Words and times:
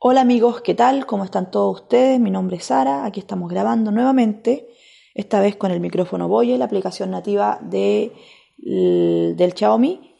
Hola 0.00 0.20
amigos, 0.20 0.60
¿qué 0.60 0.74
tal? 0.74 1.06
¿Cómo 1.06 1.24
están 1.24 1.50
todos 1.50 1.80
ustedes? 1.80 2.20
Mi 2.20 2.30
nombre 2.30 2.58
es 2.58 2.66
Sara, 2.66 3.04
aquí 3.04 3.18
estamos 3.18 3.50
grabando 3.50 3.90
nuevamente, 3.90 4.68
esta 5.12 5.40
vez 5.40 5.56
con 5.56 5.72
el 5.72 5.80
micrófono 5.80 6.28
Boye, 6.28 6.56
la 6.56 6.66
aplicación 6.66 7.10
nativa 7.10 7.58
de, 7.62 8.12
del 8.58 9.54
Xiaomi. 9.56 10.14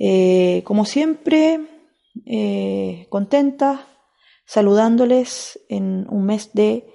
Eh, 0.00 0.62
como 0.64 0.84
siempre, 0.84 1.60
eh, 2.26 3.06
contenta, 3.08 3.86
saludándoles 4.46 5.60
en 5.68 6.08
un 6.10 6.24
mes 6.24 6.52
de, 6.52 6.92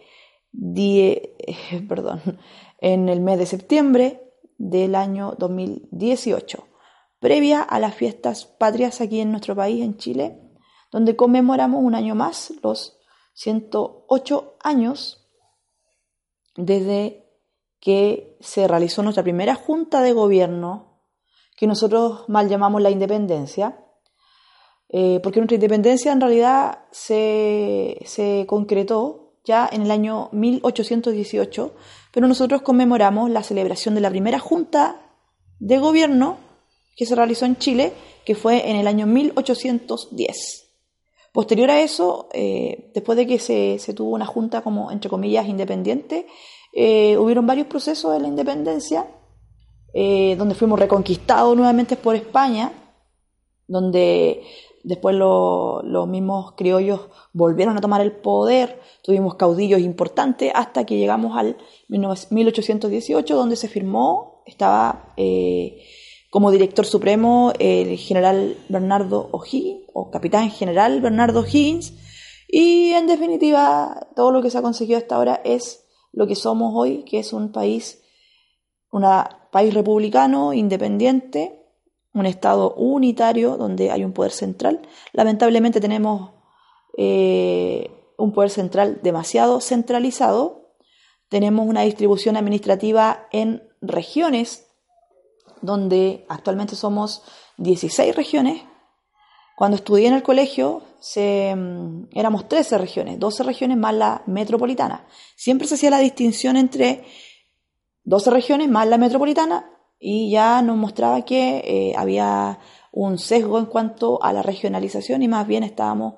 die, 0.52 1.38
perdón, 1.88 2.22
en 2.82 3.08
el 3.08 3.22
mes 3.22 3.40
de 3.40 3.46
septiembre 3.46 4.34
del 4.58 4.96
año 4.96 5.36
2018, 5.40 6.68
previa 7.22 7.62
a 7.62 7.80
las 7.80 7.96
fiestas 7.96 8.46
patrias 8.46 9.00
aquí 9.00 9.22
en 9.22 9.32
nuestro 9.32 9.56
país, 9.56 9.82
en 9.82 9.96
Chile 9.96 10.49
donde 10.92 11.16
conmemoramos 11.16 11.82
un 11.84 11.96
año 11.96 12.16
más 12.16 12.54
los 12.64 12.98
108 13.34 14.58
años 14.64 15.28
desde 16.56 17.26
que 17.80 18.38
se 18.42 18.68
realizó 18.68 19.04
nuestra 19.04 19.24
primera 19.24 19.56
junta 19.56 20.02
de 20.02 20.12
gobierno, 20.12 21.02
que 21.56 21.68
nosotros 21.68 22.28
mal 22.28 22.50
llamamos 22.50 22.82
la 22.82 22.90
independencia, 22.90 23.86
eh, 24.90 25.20
porque 25.22 25.40
nuestra 25.40 25.56
independencia 25.56 26.12
en 26.12 26.20
realidad 26.20 26.80
se, 26.92 28.00
se 28.06 28.46
concretó 28.48 29.36
ya 29.46 29.70
en 29.72 29.84
el 29.84 29.92
año 29.92 30.30
1818, 30.32 31.74
pero 32.12 32.28
nosotros 32.28 32.62
conmemoramos 32.62 33.30
la 33.30 33.44
celebración 33.44 33.96
de 33.96 34.02
la 34.02 34.10
primera 34.10 34.40
junta 34.40 35.00
de 35.60 35.78
gobierno 35.80 36.38
que 36.96 37.06
se 37.06 37.16
realizó 37.16 37.46
en 37.46 37.58
Chile, 37.58 37.94
que 38.26 38.36
fue 38.36 38.70
en 38.70 38.76
el 38.76 38.88
año 38.88 39.06
1810. 39.08 40.69
Posterior 41.32 41.70
a 41.70 41.82
eso, 41.82 42.28
eh, 42.34 42.92
después 42.94 43.16
de 43.16 43.28
que 43.28 43.38
se, 43.40 43.94
tuvo 43.94 44.12
una 44.12 44.26
junta 44.26 44.62
como, 44.62 44.92
entre 44.92 45.10
comillas, 45.10 45.48
independiente, 45.48 46.26
eh, 46.74 47.18
hubieron 47.18 47.46
varios 47.46 47.68
procesos 47.68 48.14
de 48.14 48.20
la 48.20 48.28
independencia, 48.28 49.06
eh, 49.94 50.36
donde 50.38 50.56
fuimos 50.56 50.80
reconquistados 50.80 51.56
nuevamente 51.56 51.96
por 51.96 52.16
España, 52.16 52.72
donde 53.68 54.42
después 54.84 55.16
los 55.16 56.08
mismos 56.08 56.54
criollos 56.54 57.02
volvieron 57.34 57.78
a 57.78 57.82
tomar 57.82 58.02
el 58.02 58.12
poder, 58.12 58.80
tuvimos 59.04 59.36
caudillos 59.36 59.82
importantes 59.82 60.52
hasta 60.56 60.86
que 60.86 60.98
llegamos 60.98 61.38
al 61.38 61.58
1818, 61.90 63.36
donde 63.36 63.56
se 63.56 63.68
firmó, 63.68 64.42
estaba 64.48 65.14
como 66.30 66.52
director 66.52 66.86
supremo 66.86 67.54
el 67.60 67.98
general 67.98 68.58
Bernardo 68.70 69.30
O'Higgins, 69.32 69.86
o 69.94 70.12
capitán 70.12 70.52
general 70.52 71.02
Bernardo 71.02 71.42
O'Higgins, 71.42 71.94
y 72.48 72.94
en 72.94 73.08
definitiva 73.08 74.08
todo 74.16 74.32
lo 74.32 74.42
que 74.42 74.50
se 74.50 74.58
ha 74.58 74.62
conseguido 74.62 74.98
hasta 74.98 75.16
ahora 75.16 75.42
es 75.44 75.86
lo 76.12 76.28
que 76.28 76.36
somos 76.36 76.74
hoy, 76.76 77.04
que 77.04 77.20
es 77.20 77.34
un 77.34 77.52
país, 77.52 78.02
un 78.92 79.06
país 79.52 79.74
republicano, 79.74 80.54
independiente, 80.54 81.60
un 82.14 82.26
Estado 82.26 82.74
unitario 82.74 83.58
donde 83.58 83.92
hay 83.92 84.04
un 84.04 84.14
poder 84.14 84.32
central. 84.32 84.82
Lamentablemente 85.14 85.80
tenemos 85.80 86.32
eh, 86.98 87.92
un 88.18 88.34
poder 88.34 88.50
central 88.50 89.00
demasiado 89.04 89.62
centralizado, 89.62 90.74
tenemos 91.30 91.68
una 91.68 91.82
distribución 91.82 92.36
administrativa 92.36 93.28
en 93.32 93.64
regiones 93.82 94.69
donde 95.62 96.26
actualmente 96.30 96.76
somos 96.76 97.24
16 97.58 98.16
regiones. 98.16 98.64
Cuando 99.58 99.76
estudié 99.76 100.08
en 100.08 100.14
el 100.14 100.24
colegio 100.24 100.84
se, 101.00 101.54
mm, 101.56 102.10
éramos 102.14 102.48
13 102.48 102.78
regiones, 102.78 103.20
12 103.20 103.44
regiones 103.44 103.78
más 103.78 103.94
la 103.94 104.24
metropolitana. 104.26 105.06
Siempre 105.36 105.68
se 105.68 105.76
hacía 105.76 105.90
la 105.90 106.00
distinción 106.00 106.58
entre 106.58 107.04
12 108.04 108.32
regiones 108.32 108.70
más 108.70 108.88
la 108.88 108.98
metropolitana 108.98 109.70
y 110.00 110.32
ya 110.32 110.62
nos 110.62 110.78
mostraba 110.78 111.24
que 111.26 111.58
eh, 111.58 111.94
había 111.96 112.60
un 112.92 113.18
sesgo 113.18 113.60
en 113.60 113.66
cuanto 113.66 114.24
a 114.24 114.34
la 114.34 114.42
regionalización 114.42 115.22
y 115.22 115.28
más 115.28 115.46
bien 115.46 115.64
estábamos 115.64 116.16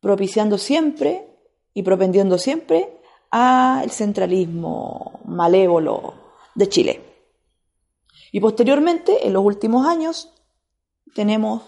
propiciando 0.00 0.58
siempre 0.58 1.28
y 1.72 1.82
propendiendo 1.82 2.38
siempre 2.38 3.00
al 3.30 3.90
centralismo 3.90 5.20
malévolo 5.24 6.14
de 6.54 6.68
Chile. 6.68 7.13
Y 8.34 8.40
posteriormente, 8.40 9.28
en 9.28 9.32
los 9.32 9.44
últimos 9.44 9.86
años, 9.86 10.34
tenemos 11.14 11.62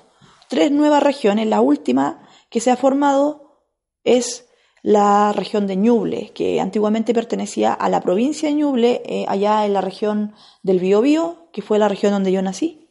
tres 0.49 0.72
nuevas 0.72 1.00
regiones. 1.00 1.47
La 1.47 1.60
última 1.60 2.27
que 2.50 2.59
se 2.59 2.72
ha 2.72 2.77
formado 2.77 3.62
es 4.03 4.49
la 4.82 5.32
región 5.32 5.69
de 5.69 5.77
Ñuble, 5.77 6.32
que 6.34 6.60
antiguamente 6.60 7.15
pertenecía 7.15 7.72
a 7.72 7.88
la 7.88 8.00
provincia 8.00 8.49
de 8.49 8.56
Ñuble, 8.56 9.00
eh, 9.06 9.27
allá 9.28 9.65
en 9.65 9.75
la 9.75 9.81
región 9.81 10.34
del 10.65 10.81
Biobío, 10.81 11.50
que 11.53 11.62
fue 11.62 11.78
la 11.78 11.87
región 11.87 12.10
donde 12.10 12.32
yo 12.32 12.43
nací. 12.43 12.91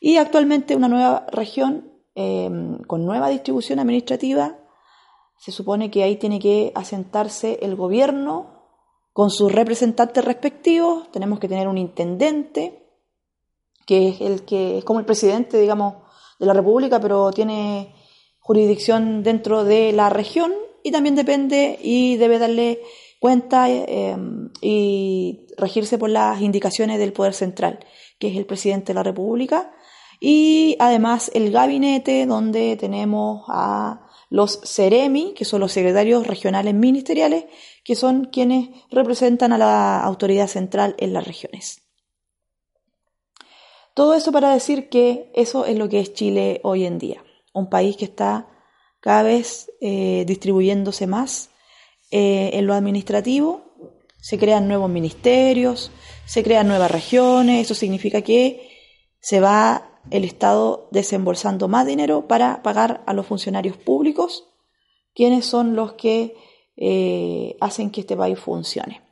Y 0.00 0.16
actualmente 0.16 0.74
una 0.74 0.88
nueva 0.88 1.26
región 1.30 1.92
em, 2.14 2.78
con 2.84 3.04
nueva 3.04 3.28
distribución 3.28 3.80
administrativa. 3.80 4.56
Se 5.36 5.52
supone 5.52 5.90
que 5.90 6.04
ahí 6.04 6.16
tiene 6.16 6.38
que 6.38 6.72
asentarse 6.74 7.58
el 7.60 7.76
gobierno 7.76 8.64
con 9.12 9.30
sus 9.30 9.52
representantes 9.52 10.24
respectivos. 10.24 11.12
Tenemos 11.12 11.38
que 11.38 11.48
tener 11.48 11.68
un 11.68 11.76
intendente, 11.76 12.83
que 13.86 14.08
es 14.08 14.20
el 14.20 14.44
que 14.44 14.78
es 14.78 14.84
como 14.84 15.00
el 15.00 15.06
presidente, 15.06 15.58
digamos, 15.58 15.94
de 16.38 16.46
la 16.46 16.52
República, 16.52 17.00
pero 17.00 17.30
tiene 17.32 17.94
jurisdicción 18.38 19.22
dentro 19.22 19.64
de 19.64 19.92
la 19.92 20.10
región 20.10 20.52
y 20.82 20.90
también 20.90 21.14
depende 21.14 21.78
y 21.82 22.16
debe 22.16 22.38
darle 22.38 22.80
cuenta 23.18 23.70
eh, 23.70 24.16
y 24.60 25.46
regirse 25.56 25.96
por 25.96 26.10
las 26.10 26.42
indicaciones 26.42 26.98
del 26.98 27.14
Poder 27.14 27.32
Central, 27.32 27.80
que 28.18 28.28
es 28.28 28.36
el 28.36 28.44
presidente 28.44 28.88
de 28.88 28.94
la 28.94 29.02
República, 29.02 29.72
y 30.20 30.76
además 30.78 31.30
el 31.34 31.50
gabinete 31.50 32.26
donde 32.26 32.76
tenemos 32.76 33.44
a 33.48 34.06
los 34.28 34.60
CEREMI, 34.64 35.32
que 35.34 35.44
son 35.44 35.60
los 35.60 35.72
secretarios 35.72 36.26
regionales 36.26 36.74
ministeriales, 36.74 37.46
que 37.84 37.94
son 37.94 38.26
quienes 38.26 38.68
representan 38.90 39.52
a 39.52 39.58
la 39.58 40.02
autoridad 40.02 40.48
central 40.48 40.94
en 40.98 41.12
las 41.12 41.26
regiones. 41.26 41.83
Todo 43.94 44.14
eso 44.14 44.32
para 44.32 44.52
decir 44.52 44.88
que 44.88 45.30
eso 45.34 45.64
es 45.66 45.78
lo 45.78 45.88
que 45.88 46.00
es 46.00 46.12
Chile 46.14 46.60
hoy 46.64 46.84
en 46.84 46.98
día, 46.98 47.22
un 47.52 47.70
país 47.70 47.96
que 47.96 48.04
está 48.04 48.48
cada 49.00 49.22
vez 49.22 49.70
eh, 49.80 50.24
distribuyéndose 50.26 51.06
más 51.06 51.50
eh, 52.10 52.50
en 52.54 52.66
lo 52.66 52.74
administrativo, 52.74 53.62
se 54.20 54.36
crean 54.36 54.66
nuevos 54.66 54.90
ministerios, 54.90 55.92
se 56.26 56.42
crean 56.42 56.66
nuevas 56.66 56.90
regiones, 56.90 57.66
eso 57.66 57.74
significa 57.74 58.22
que 58.22 58.68
se 59.20 59.38
va 59.38 60.00
el 60.10 60.24
Estado 60.24 60.88
desembolsando 60.90 61.68
más 61.68 61.86
dinero 61.86 62.26
para 62.26 62.62
pagar 62.62 63.04
a 63.06 63.12
los 63.12 63.26
funcionarios 63.26 63.76
públicos, 63.76 64.48
quienes 65.14 65.46
son 65.46 65.76
los 65.76 65.92
que 65.92 66.34
eh, 66.76 67.56
hacen 67.60 67.90
que 67.90 68.00
este 68.00 68.16
país 68.16 68.38
funcione. 68.40 69.02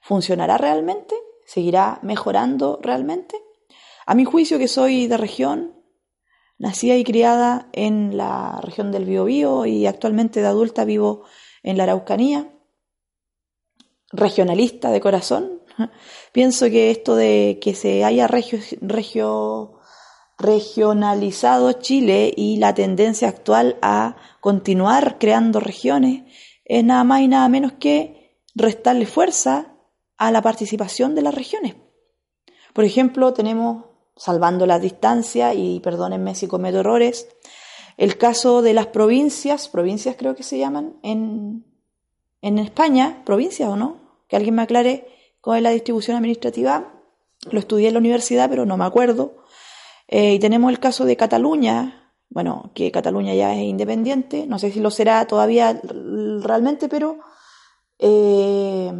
¿Funcionará 0.00 0.56
realmente? 0.56 1.16
¿Seguirá 1.46 1.98
mejorando 2.02 2.78
realmente? 2.80 3.36
A 4.10 4.16
mi 4.16 4.24
juicio, 4.24 4.58
que 4.58 4.66
soy 4.66 5.06
de 5.06 5.16
región, 5.16 5.72
nacida 6.58 6.96
y 6.96 7.04
criada 7.04 7.68
en 7.72 8.16
la 8.16 8.58
región 8.60 8.90
del 8.90 9.04
Biobío 9.04 9.66
y 9.66 9.86
actualmente 9.86 10.40
de 10.40 10.48
adulta 10.48 10.84
vivo 10.84 11.22
en 11.62 11.76
la 11.76 11.84
Araucanía, 11.84 12.52
regionalista 14.10 14.90
de 14.90 15.00
corazón, 15.00 15.62
pienso 16.32 16.66
que 16.70 16.90
esto 16.90 17.14
de 17.14 17.60
que 17.62 17.76
se 17.76 18.02
haya 18.02 18.26
regio, 18.26 19.78
regionalizado 20.38 21.70
Chile 21.74 22.34
y 22.36 22.56
la 22.56 22.74
tendencia 22.74 23.28
actual 23.28 23.78
a 23.80 24.16
continuar 24.40 25.18
creando 25.20 25.60
regiones 25.60 26.24
es 26.64 26.82
nada 26.82 27.04
más 27.04 27.20
y 27.20 27.28
nada 27.28 27.48
menos 27.48 27.74
que 27.74 28.40
restarle 28.56 29.06
fuerza 29.06 29.76
a 30.16 30.32
la 30.32 30.42
participación 30.42 31.14
de 31.14 31.22
las 31.22 31.32
regiones. 31.32 31.76
Por 32.72 32.84
ejemplo, 32.84 33.32
tenemos 33.32 33.89
salvando 34.20 34.66
la 34.66 34.78
distancia 34.78 35.54
y 35.54 35.80
perdónenme 35.80 36.34
si 36.34 36.46
cometo 36.46 36.80
errores, 36.80 37.26
el 37.96 38.18
caso 38.18 38.60
de 38.60 38.74
las 38.74 38.88
provincias, 38.88 39.70
provincias 39.70 40.14
creo 40.18 40.36
que 40.36 40.42
se 40.42 40.58
llaman, 40.58 40.98
en, 41.02 41.64
en 42.42 42.58
España, 42.58 43.22
provincias 43.24 43.70
o 43.70 43.76
no, 43.76 43.96
que 44.28 44.36
alguien 44.36 44.56
me 44.56 44.62
aclare 44.62 45.08
cuál 45.40 45.56
es 45.56 45.62
la 45.62 45.70
distribución 45.70 46.18
administrativa, 46.18 46.92
lo 47.50 47.58
estudié 47.58 47.88
en 47.88 47.94
la 47.94 48.00
universidad 48.00 48.50
pero 48.50 48.66
no 48.66 48.76
me 48.76 48.84
acuerdo, 48.84 49.38
eh, 50.06 50.34
y 50.34 50.38
tenemos 50.38 50.70
el 50.70 50.80
caso 50.80 51.06
de 51.06 51.16
Cataluña, 51.16 52.12
bueno, 52.28 52.72
que 52.74 52.92
Cataluña 52.92 53.32
ya 53.34 53.54
es 53.54 53.62
independiente, 53.62 54.46
no 54.46 54.58
sé 54.58 54.70
si 54.70 54.80
lo 54.80 54.90
será 54.90 55.26
todavía 55.26 55.80
realmente, 56.42 56.90
pero 56.90 57.20
eh, 58.02 58.92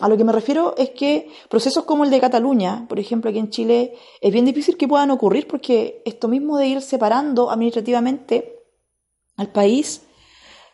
a 0.00 0.08
lo 0.08 0.16
que 0.16 0.24
me 0.24 0.32
refiero 0.32 0.74
es 0.78 0.90
que 0.90 1.30
procesos 1.50 1.84
como 1.84 2.04
el 2.04 2.10
de 2.10 2.20
Cataluña, 2.20 2.86
por 2.88 2.98
ejemplo, 2.98 3.28
aquí 3.28 3.38
en 3.38 3.50
Chile, 3.50 3.94
es 4.20 4.32
bien 4.32 4.46
difícil 4.46 4.76
que 4.76 4.88
puedan 4.88 5.10
ocurrir 5.10 5.46
porque 5.46 6.02
esto 6.06 6.28
mismo 6.28 6.56
de 6.56 6.68
ir 6.68 6.80
separando 6.80 7.50
administrativamente 7.50 8.56
al 9.36 9.52
país 9.52 10.02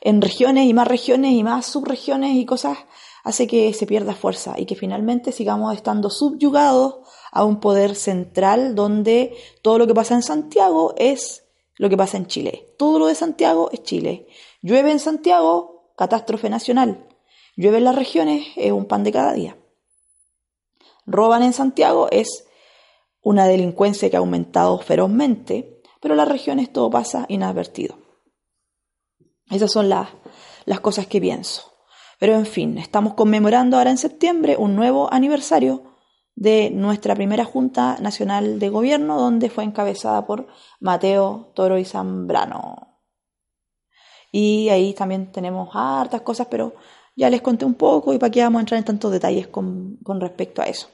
en 0.01 0.23
regiones 0.23 0.67
y 0.67 0.75
más 0.75 0.87
regiones 0.87 1.33
y 1.33 1.43
más 1.43 1.67
subregiones 1.67 2.37
y 2.37 2.47
cosas 2.47 2.79
hace 3.25 3.47
que 3.47 3.73
se 3.73 3.87
pierda 3.87 4.15
fuerza 4.15 4.55
y 4.57 4.67
que 4.67 4.77
finalmente 4.77 5.33
sigamos 5.33 5.75
estando 5.75 6.11
subyugados 6.11 6.97
a 7.33 7.43
un 7.43 7.59
poder 7.59 7.97
central 7.97 8.75
donde 8.75 9.35
todo 9.63 9.79
lo 9.79 9.87
que 9.87 9.95
pasa 9.95 10.15
en 10.15 10.23
Santiago 10.23 10.95
es 10.97 11.45
lo 11.77 11.89
que 11.89 11.97
pasa 11.97 12.19
en 12.19 12.27
Chile. 12.27 12.75
Todo 12.79 13.01
lo 13.01 13.07
de 13.07 13.15
Santiago 13.17 13.71
es 13.73 13.83
Chile. 13.83 14.29
Llueve 14.63 14.93
en 14.93 15.01
Santiago, 15.01 15.91
catástrofe 15.97 16.49
nacional. 16.49 17.04
Llueve 17.57 17.79
en 17.79 17.85
las 17.85 17.97
regiones, 17.97 18.49
es 18.57 18.73
un 18.73 18.87
pan 18.87 19.05
de 19.05 19.13
cada 19.13 19.33
día. 19.33 19.57
Roban 21.07 21.43
en 21.43 21.53
Santiago, 21.53 22.09
es 22.11 22.47
una 23.21 23.47
delincuencia 23.47 24.11
que 24.11 24.17
ha 24.17 24.21
aumentado 24.21 24.79
ferozmente, 24.79 25.83
pero 26.01 26.15
en 26.15 26.19
las 26.19 26.29
regiones 26.29 26.73
todo 26.73 26.91
pasa 26.91 27.27
inadvertido. 27.29 27.99
Esas 29.51 29.73
son 29.73 29.89
las, 29.89 30.09
las 30.65 30.81
cosas 30.81 31.07
que 31.07 31.21
pienso. 31.21 31.73
Pero 32.19 32.35
en 32.35 32.47
fin, 32.47 32.79
estamos 32.79 33.15
conmemorando 33.15 33.77
ahora 33.77 33.91
en 33.91 33.99
septiembre 33.99 34.57
un 34.59 34.77
nuevo 34.77 35.13
aniversario 35.13 35.95
de 36.35 36.71
nuestra 36.71 37.15
primera 37.15 37.45
Junta 37.45 37.97
Nacional 38.01 38.59
de 38.59 38.69
Gobierno, 38.69 39.19
donde 39.19 39.51
fue 39.51 39.65
encabezada 39.65 40.27
por 40.27 40.49
Mateo 40.81 41.53
Toro 41.55 41.79
y 41.79 41.85
Zambrano. 41.85 43.01
Y 44.33 44.69
ahí 44.69 44.95
también 44.95 45.31
tenemos 45.31 45.71
hartas 45.75 46.23
cosas, 46.23 46.49
pero 46.51 46.75
ya 47.17 47.31
les 47.31 47.43
conté 47.43 47.65
un 47.65 47.75
poco 47.75 48.13
y 48.13 48.19
para 48.19 48.31
qué 48.31 48.43
vamos 48.43 48.59
a 48.59 48.61
entrar 48.61 48.79
en 48.79 48.85
tantos 48.85 49.13
detalles 49.13 49.47
con, 49.49 49.99
respecto 50.21 50.63
a 50.63 50.67
eso. 50.67 50.89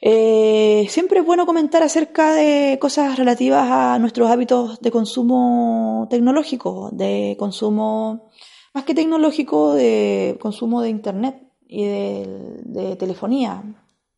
Eh, 0.00 0.86
siempre 0.90 1.20
es 1.20 1.26
bueno 1.26 1.46
comentar 1.46 1.82
acerca 1.82 2.34
de 2.34 2.78
cosas 2.78 3.16
relativas 3.16 3.66
a 3.70 3.98
nuestros 3.98 4.30
hábitos 4.30 4.80
de 4.80 4.90
consumo 4.90 6.06
tecnológico, 6.10 6.90
de 6.92 7.36
consumo, 7.38 8.30
más 8.74 8.84
que 8.84 8.94
tecnológico, 8.94 9.72
de 9.72 10.36
consumo 10.40 10.82
de 10.82 10.90
Internet 10.90 11.36
y 11.66 11.84
de 11.84 12.96
telefonía, 12.98 13.62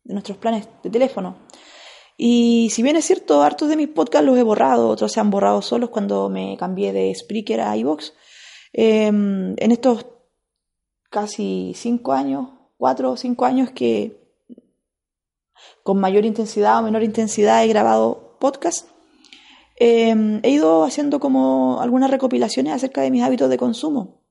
de 0.03 0.13
nuestros 0.13 0.37
planes 0.37 0.67
de 0.83 0.89
teléfono. 0.89 1.37
Y 2.17 2.69
si 2.71 2.81
bien 2.81 2.95
es 2.95 3.05
cierto, 3.05 3.43
hartos 3.43 3.69
de 3.69 3.77
mis 3.77 3.89
podcasts 3.89 4.25
los 4.25 4.37
he 4.37 4.43
borrado, 4.43 4.89
otros 4.89 5.11
se 5.11 5.19
han 5.19 5.29
borrado 5.29 5.61
solos 5.61 5.91
cuando 5.91 6.29
me 6.29 6.57
cambié 6.57 6.91
de 6.91 7.13
Spreaker 7.13 7.61
a 7.61 7.77
iVoox. 7.77 8.11
Em, 8.73 9.53
en 9.57 9.71
estos 9.71 10.05
casi 11.09 11.73
cinco 11.75 12.13
años, 12.13 12.49
cuatro 12.77 13.11
o 13.11 13.17
cinco 13.17 13.45
años 13.45 13.71
que 13.71 14.27
con 15.83 15.99
mayor 15.99 16.25
intensidad 16.25 16.79
o 16.79 16.83
menor 16.83 17.03
intensidad 17.03 17.63
he 17.63 17.67
grabado 17.67 18.37
podcasts, 18.39 18.87
em, 19.75 20.39
he 20.43 20.51
ido 20.51 20.83
haciendo 20.83 21.19
como 21.19 21.81
algunas 21.81 22.11
recopilaciones 22.11 22.73
acerca 22.73 23.01
de 23.01 23.11
mis 23.11 23.23
hábitos 23.23 23.49
de 23.49 23.57
consumo 23.57 24.21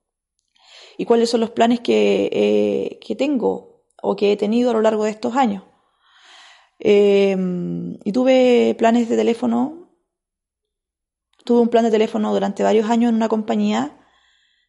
y 0.98 1.04
cuáles 1.04 1.30
son 1.30 1.40
los 1.40 1.50
planes 1.50 1.80
que, 1.80 2.28
eh, 2.32 2.98
que 3.00 3.16
tengo 3.16 3.84
o 4.02 4.16
que 4.16 4.32
he 4.32 4.36
tenido 4.36 4.70
a 4.70 4.74
lo 4.74 4.82
largo 4.82 5.04
de 5.04 5.10
estos 5.10 5.36
años. 5.36 5.64
Em, 6.78 7.98
y 8.04 8.12
tuve 8.12 8.74
planes 8.78 9.08
de 9.08 9.16
teléfono, 9.16 9.90
tuve 11.44 11.60
un 11.60 11.68
plan 11.68 11.84
de 11.84 11.90
teléfono 11.90 12.32
durante 12.32 12.62
varios 12.62 12.90
años 12.90 13.08
en 13.10 13.16
una 13.16 13.28
compañía 13.28 14.05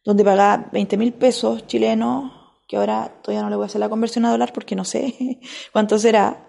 donde 0.04 0.24
pagaba 0.24 0.68
20 0.72 0.96
mil 0.96 1.12
pesos 1.12 1.66
chilenos, 1.66 2.32
que 2.66 2.76
ahora 2.76 3.20
todavía 3.22 3.42
no 3.42 3.50
le 3.50 3.56
voy 3.56 3.64
a 3.64 3.66
hacer 3.66 3.80
la 3.80 3.88
conversión 3.88 4.24
a 4.24 4.30
dólar 4.30 4.52
porque 4.52 4.76
no 4.76 4.84
sé 4.84 5.40
cuánto 5.72 5.98
será. 5.98 6.46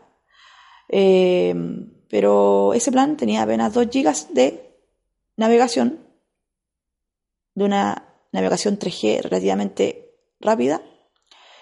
Em, 0.88 1.92
pero 2.10 2.74
ese 2.74 2.92
plan 2.92 3.16
tenía 3.18 3.44
apenas 3.44 3.74
2 3.74 3.88
gigas 3.92 4.34
de 4.34 4.76
navegación, 5.38 6.00
de 7.54 7.64
una 7.66 8.06
navegación 8.32 8.80
3G 8.80 9.22
relativamente 9.22 10.16
rápida 10.40 10.82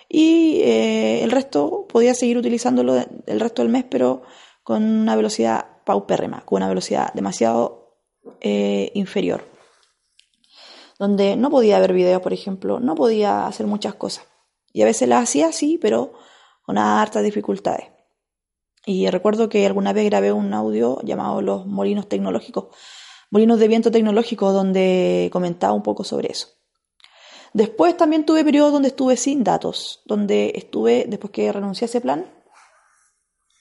y 0.10 0.62
eh, 0.62 1.24
el 1.24 1.32
resto 1.32 1.86
podía 1.88 2.14
seguir 2.14 2.38
utilizándolo 2.38 2.96
el 3.26 3.40
resto 3.40 3.62
del 3.62 3.72
mes, 3.72 3.86
pero 3.90 4.22
con 4.64 4.84
una 4.84 5.16
velocidad 5.16 5.84
paupérrima, 5.86 6.42
con 6.46 6.58
una 6.58 6.70
velocidad 6.70 7.14
demasiado 7.14 8.00
eh, 8.42 8.92
inferior. 8.94 9.57
Donde 11.00 11.36
no 11.36 11.50
podía 11.50 11.80
ver 11.80 11.94
videos, 11.94 12.22
por 12.22 12.34
ejemplo, 12.34 12.80
no 12.80 12.96
podía 12.96 13.46
hacer 13.46 13.68
muchas 13.68 13.96
cosas. 13.96 14.26
Y 14.74 14.82
a 14.82 14.86
veces 14.86 15.08
las 15.08 15.24
hacía 15.24 15.48
así, 15.48 15.78
pero 15.78 16.14
con 16.64 16.78
hartas 16.78 17.24
dificultades. 17.24 17.88
Y 18.86 19.10
recuerdo 19.10 19.50
que 19.50 19.66
alguna 19.66 19.94
vez 19.94 20.06
grabé 20.06 20.32
un 20.32 20.54
audio 20.54 21.00
llamado 21.04 21.42
Los 21.42 21.66
Molinos 21.66 22.08
Tecnológicos, 22.08 22.76
Molinos 23.30 23.60
de 23.60 23.68
Viento 23.68 23.92
Tecnológicos, 23.92 24.54
donde 24.54 25.30
comentaba 25.32 25.74
un 25.74 25.84
poco 25.84 26.04
sobre 26.04 26.32
eso. 26.32 26.48
Después 27.54 27.98
también 27.98 28.26
tuve 28.26 28.46
periodos 28.46 28.72
donde 28.72 28.90
estuve 28.90 29.18
sin 29.18 29.44
datos, 29.44 30.02
donde 30.06 30.54
estuve, 30.56 31.06
después 31.08 31.32
que 31.32 31.52
renuncié 31.52 31.86
a 31.86 31.90
ese 31.90 32.02
plan, 32.02 32.32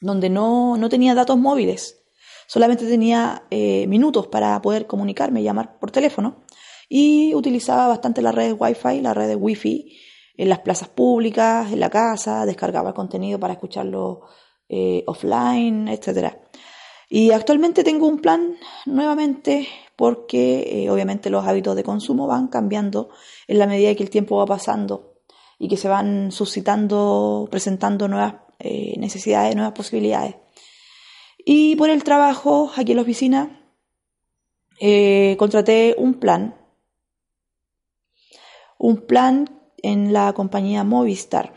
donde 0.01 0.31
no, 0.31 0.77
no 0.77 0.89
tenía 0.89 1.15
datos 1.15 1.39
móviles, 1.39 2.05
solamente 2.47 2.87
tenía 2.87 3.45
eh, 3.51 3.87
minutos 3.87 4.27
para 4.27 4.61
poder 4.63 4.87
comunicarme, 4.87 5.43
llamar 5.43 5.79
por 5.79 5.91
teléfono, 5.91 6.45
y 6.89 7.35
utilizaba 7.35 7.89
bastante 7.89 8.23
las 8.23 8.35
redes 8.35 8.55
Wi-Fi, 8.59 9.01
la 9.01 9.15
red 9.15 9.29
de 9.29 9.37
Wi-Fi, 9.37 9.97
en 10.37 10.49
las 10.49 10.61
plazas 10.61 10.89
públicas, 10.89 11.73
en 11.73 11.81
la 11.81 11.91
casa, 11.91 12.47
descargaba 12.47 12.95
contenido 12.95 13.41
para 13.41 13.55
escucharlo 13.55 14.23
eh, 14.69 15.03
offline, 15.07 15.89
etc. 15.89 16.35
Y 17.09 17.31
actualmente 17.31 17.85
tengo 17.85 18.07
un 18.07 18.19
plan 18.21 18.57
nuevamente 18.85 19.69
porque 19.97 20.85
eh, 20.85 20.91
obviamente 20.91 21.31
los 21.31 21.47
hábitos 21.47 21.75
de 21.75 21.85
consumo 21.85 22.27
van 22.27 22.49
cambiando 22.49 23.09
en 23.47 23.59
la 23.59 23.67
medida 23.67 23.95
que 23.95 24.03
el 24.03 24.11
tiempo 24.11 24.37
va 24.37 24.47
pasando 24.47 25.15
y 25.59 25.69
que 25.69 25.77
se 25.79 25.89
van 25.89 26.33
suscitando, 26.33 27.49
presentando 27.51 28.09
nuevas 28.09 28.35
eh, 28.59 28.95
necesidades, 28.99 29.55
nuevas 29.57 29.73
posibilidades. 29.73 30.37
Y 31.39 31.77
por 31.77 31.89
el 31.89 32.05
trabajo 32.05 32.71
aquí 32.77 32.93
en 32.93 32.97
la 32.97 33.03
oficina 33.03 33.63
contraté 35.39 35.95
un 35.97 36.15
plan, 36.15 36.66
un 38.87 38.99
plan 38.99 39.51
en 39.83 40.13
la 40.13 40.33
compañía 40.33 40.85
Movistar, 40.85 41.53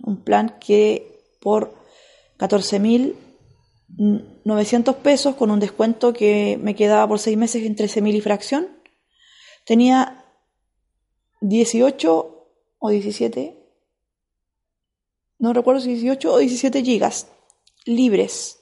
un 0.00 0.22
plan 0.22 0.60
que 0.60 1.24
por 1.40 1.74
14.900 2.38 4.94
pesos 4.94 5.34
con 5.34 5.50
un 5.50 5.58
descuento 5.58 6.12
que 6.12 6.56
me 6.62 6.76
quedaba 6.76 7.08
por 7.08 7.18
seis 7.18 7.36
meses 7.36 7.64
en 7.64 7.74
13.000 7.74 8.14
y 8.14 8.20
fracción, 8.20 8.68
tenía 9.66 10.24
18 11.40 12.46
o 12.78 12.90
17, 12.90 13.56
no 15.40 15.52
recuerdo 15.52 15.80
si 15.80 15.94
18 15.94 16.32
o 16.32 16.38
17 16.38 16.84
gigas 16.84 17.26
libres 17.86 18.60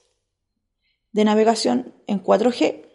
de 1.12 1.26
navegación 1.26 1.92
en 2.06 2.24
4G, 2.24 2.86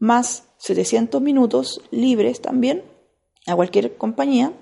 más 0.00 0.48
700 0.56 1.20
minutos 1.20 1.82
libres 1.90 2.40
también 2.40 2.91
a 3.46 3.56
cualquier 3.56 3.96
compañía. 3.96 4.52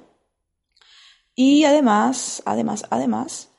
Y 1.34 1.64
además, 1.64 2.42
además, 2.44 2.84
además, 2.90 3.50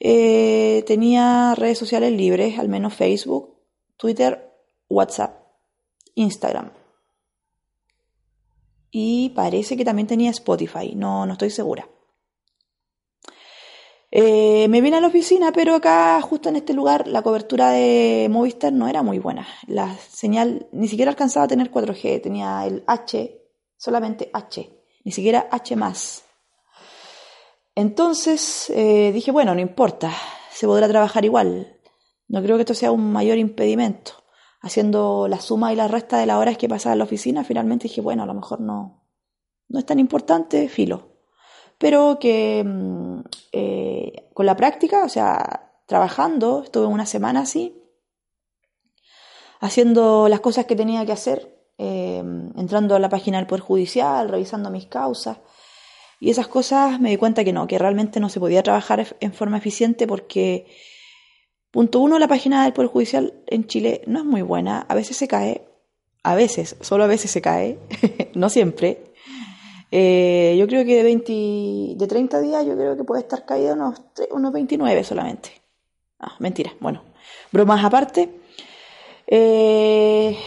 eh, 0.00 0.84
tenía 0.86 1.54
redes 1.54 1.78
sociales 1.78 2.12
libres, 2.12 2.58
al 2.58 2.68
menos 2.68 2.94
Facebook, 2.94 3.56
Twitter, 3.96 4.52
WhatsApp, 4.88 5.42
Instagram 6.14 6.70
y 8.90 9.30
parece 9.30 9.76
que 9.76 9.84
también 9.84 10.08
tenía 10.08 10.30
Spotify, 10.30 10.94
no, 10.94 11.26
no 11.26 11.32
estoy 11.32 11.50
segura. 11.50 11.88
Eh, 14.10 14.66
me 14.68 14.80
vine 14.80 14.96
a 14.96 15.00
la 15.00 15.08
oficina, 15.08 15.52
pero 15.52 15.74
acá, 15.74 16.20
justo 16.22 16.48
en 16.48 16.56
este 16.56 16.72
lugar, 16.72 17.06
la 17.06 17.20
cobertura 17.20 17.70
de 17.70 18.28
Movistar 18.30 18.72
no 18.72 18.88
era 18.88 19.02
muy 19.02 19.18
buena. 19.18 19.46
La 19.66 19.94
señal 19.96 20.66
ni 20.72 20.88
siquiera 20.88 21.10
alcanzaba 21.10 21.44
a 21.44 21.48
tener 21.48 21.70
4G, 21.70 22.22
tenía 22.22 22.66
el 22.66 22.84
H, 22.86 23.37
solamente 23.78 24.28
H, 24.34 24.70
ni 25.04 25.12
siquiera 25.12 25.48
H 25.50 25.74
más. 25.76 26.24
Entonces 27.74 28.68
eh, 28.70 29.12
dije, 29.12 29.30
bueno, 29.30 29.54
no 29.54 29.60
importa, 29.60 30.12
se 30.50 30.66
podrá 30.66 30.88
trabajar 30.88 31.24
igual. 31.24 31.80
No 32.26 32.42
creo 32.42 32.56
que 32.56 32.62
esto 32.62 32.74
sea 32.74 32.92
un 32.92 33.12
mayor 33.12 33.38
impedimento 33.38 34.12
haciendo 34.60 35.28
la 35.28 35.40
suma 35.40 35.72
y 35.72 35.76
la 35.76 35.88
resta 35.88 36.18
de 36.18 36.26
las 36.26 36.36
horas 36.36 36.58
que 36.58 36.68
pasaba 36.68 36.92
en 36.94 36.98
la 36.98 37.04
oficina, 37.04 37.44
finalmente 37.44 37.84
dije, 37.84 38.00
bueno, 38.00 38.24
a 38.24 38.26
lo 38.26 38.34
mejor 38.34 38.60
no, 38.60 39.04
no 39.68 39.78
es 39.78 39.86
tan 39.86 39.98
importante, 39.98 40.68
filo. 40.68 41.12
Pero 41.78 42.18
que 42.18 42.64
mm, 42.64 43.20
eh, 43.52 44.30
con 44.34 44.46
la 44.46 44.56
práctica, 44.56 45.04
o 45.04 45.08
sea, 45.08 45.72
trabajando, 45.86 46.64
estuve 46.64 46.86
una 46.86 47.06
semana 47.06 47.40
así, 47.40 47.80
haciendo 49.60 50.28
las 50.28 50.40
cosas 50.40 50.66
que 50.66 50.76
tenía 50.76 51.06
que 51.06 51.12
hacer, 51.12 51.57
eh, 51.78 52.18
entrando 52.56 52.94
a 52.94 52.98
la 52.98 53.08
página 53.08 53.38
del 53.38 53.46
Poder 53.46 53.62
Judicial, 53.62 54.28
revisando 54.28 54.70
mis 54.70 54.86
causas. 54.86 55.38
Y 56.20 56.30
esas 56.30 56.48
cosas 56.48 57.00
me 57.00 57.10
di 57.10 57.16
cuenta 57.16 57.44
que 57.44 57.52
no, 57.52 57.66
que 57.66 57.78
realmente 57.78 58.20
no 58.20 58.28
se 58.28 58.40
podía 58.40 58.62
trabajar 58.62 59.16
en 59.20 59.32
forma 59.32 59.56
eficiente 59.56 60.06
porque 60.06 60.66
Punto 61.70 62.00
uno, 62.00 62.18
la 62.18 62.28
página 62.28 62.64
del 62.64 62.72
Poder 62.72 62.90
Judicial 62.90 63.34
en 63.46 63.66
Chile 63.66 64.02
no 64.06 64.20
es 64.20 64.24
muy 64.24 64.40
buena, 64.40 64.86
a 64.88 64.94
veces 64.94 65.18
se 65.18 65.28
cae, 65.28 65.68
a 66.22 66.34
veces, 66.34 66.76
solo 66.80 67.04
a 67.04 67.06
veces 67.06 67.30
se 67.30 67.42
cae, 67.42 67.78
no 68.34 68.48
siempre. 68.48 69.12
Eh, 69.90 70.56
yo 70.58 70.66
creo 70.66 70.84
que 70.86 70.96
de, 70.96 71.02
20, 71.02 71.32
de 71.96 72.06
30 72.06 72.40
días 72.40 72.66
yo 72.66 72.74
creo 72.74 72.96
que 72.96 73.04
puede 73.04 73.22
estar 73.22 73.44
caído 73.44 73.74
unos, 73.74 74.00
unos 74.30 74.52
29 74.52 75.04
solamente. 75.04 75.50
Ah, 76.18 76.36
mentira. 76.38 76.72
Bueno, 76.80 77.02
bromas 77.52 77.84
aparte. 77.84 78.40
Eh, 79.26 80.38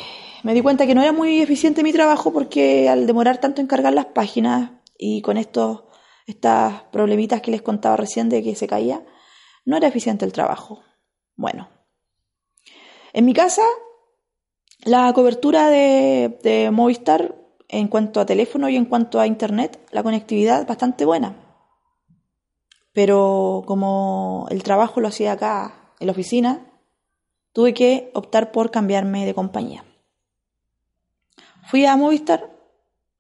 me 0.44 0.54
di 0.54 0.62
cuenta 0.62 0.88
que 0.88 0.96
no 0.96 1.02
era 1.02 1.12
muy 1.12 1.42
eficiente 1.42 1.84
mi 1.84 1.94
trabajo 1.94 2.32
porque 2.34 2.90
al 2.90 3.08
demorar 3.08 3.40
tanto 3.40 3.62
en 3.62 3.68
cargar 3.68 3.94
las 3.94 4.08
páginas 4.08 4.72
y 4.98 5.22
con 5.22 5.38
estos 5.38 5.84
estas 6.28 6.84
problemitas 6.92 7.42
que 7.42 7.52
les 7.52 7.62
contaba 7.62 7.98
recién 7.98 8.30
de 8.30 8.44
que 8.44 8.56
se 8.56 8.68
caía, 8.68 9.04
no 9.66 9.76
era 9.76 9.88
eficiente 9.88 10.24
el 10.24 10.32
trabajo. 10.32 10.84
Bueno, 11.36 11.70
en 13.14 13.26
mi 13.26 13.34
casa 13.34 13.64
la 14.84 15.12
cobertura 15.14 15.70
de, 15.70 16.40
de 16.44 16.72
Movistar 16.72 17.36
en 17.68 17.88
cuanto 17.88 18.20
a 18.20 18.26
teléfono 18.26 18.70
y 18.70 18.76
en 18.76 18.86
cuanto 18.86 19.20
a 19.20 19.28
internet, 19.28 19.80
la 19.92 20.04
conectividad 20.04 20.68
bastante 20.68 21.06
buena. 21.06 21.36
Pero 22.92 23.64
como 23.66 24.48
el 24.50 24.64
trabajo 24.64 25.00
lo 25.00 25.08
hacía 25.08 25.32
acá 25.32 25.94
en 26.00 26.08
la 26.08 26.12
oficina, 26.12 26.66
tuve 27.54 27.74
que 27.74 28.12
optar 28.14 28.52
por 28.52 28.72
cambiarme 28.72 29.26
de 29.26 29.34
compañía. 29.34 29.86
Fui 31.72 31.86
a 31.86 31.96
Movistar, 31.96 32.52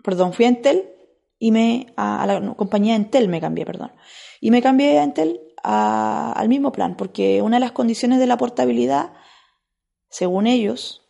perdón, 0.04 0.34
fui 0.34 0.44
a 0.44 0.50
Entel 0.50 0.90
y 1.40 1.54
me 1.54 1.94
a, 1.96 2.28
la 2.28 2.54
compañía 2.56 2.98
Entel 2.98 3.30
me 3.30 3.40
cambié, 3.40 3.66
perdón. 3.66 3.94
Y 4.42 4.52
me 4.52 4.62
cambié 4.62 5.00
a 5.00 5.04
Entel 5.04 5.40
al 5.64 6.50
mismo 6.50 6.74
plan, 6.74 6.98
porque 6.98 7.42
una 7.42 7.56
de 7.56 7.62
las 7.62 7.72
condiciones 7.72 8.20
de 8.20 8.28
la 8.28 8.36
portabilidad, 8.36 9.14
según 10.10 10.48
ellos, 10.48 11.10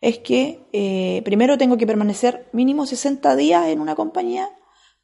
es 0.00 0.20
que 0.20 0.68
eh, 0.72 1.22
primero 1.24 1.58
tengo 1.58 1.76
que 1.76 1.88
permanecer 1.88 2.48
mínimo 2.52 2.86
60 2.86 3.34
días 3.34 3.66
en 3.66 3.80
una 3.80 3.96
compañía 3.96 4.48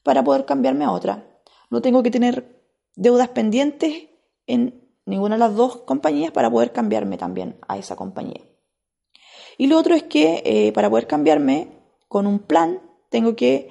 para 0.04 0.22
poder 0.22 0.44
cambiarme 0.44 0.84
a 0.84 0.92
otra. 0.92 1.26
No 1.68 1.82
tengo 1.82 2.04
que 2.04 2.12
tener 2.12 2.62
deudas 2.94 3.30
pendientes 3.30 4.04
en 4.46 4.88
ninguna 5.04 5.34
de 5.34 5.40
las 5.40 5.56
dos 5.56 5.78
compañías 5.78 6.30
para 6.30 6.48
poder 6.48 6.70
cambiarme 6.70 7.18
también 7.18 7.58
a 7.66 7.76
esa 7.76 7.96
compañía. 7.96 8.51
Y 9.58 9.66
lo 9.66 9.78
otro 9.78 9.94
es 9.94 10.02
que 10.02 10.42
eh, 10.44 10.72
para 10.72 10.90
poder 10.90 11.06
cambiarme 11.06 11.68
con 12.08 12.26
un 12.26 12.38
plan, 12.38 12.80
tengo 13.10 13.36
que 13.36 13.70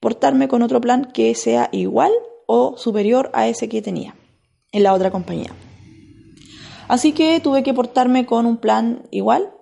portarme 0.00 0.48
con 0.48 0.62
otro 0.62 0.80
plan 0.80 1.10
que 1.12 1.34
sea 1.34 1.68
igual 1.72 2.12
o 2.46 2.76
superior 2.76 3.30
a 3.34 3.48
ese 3.48 3.68
que 3.68 3.82
tenía 3.82 4.14
en 4.72 4.82
la 4.82 4.94
otra 4.94 5.10
compañía. 5.10 5.50
Así 6.88 7.12
que 7.12 7.40
tuve 7.40 7.62
que 7.62 7.74
portarme 7.74 8.24
con 8.24 8.46
un 8.46 8.56
plan 8.56 9.02
igual 9.10 9.52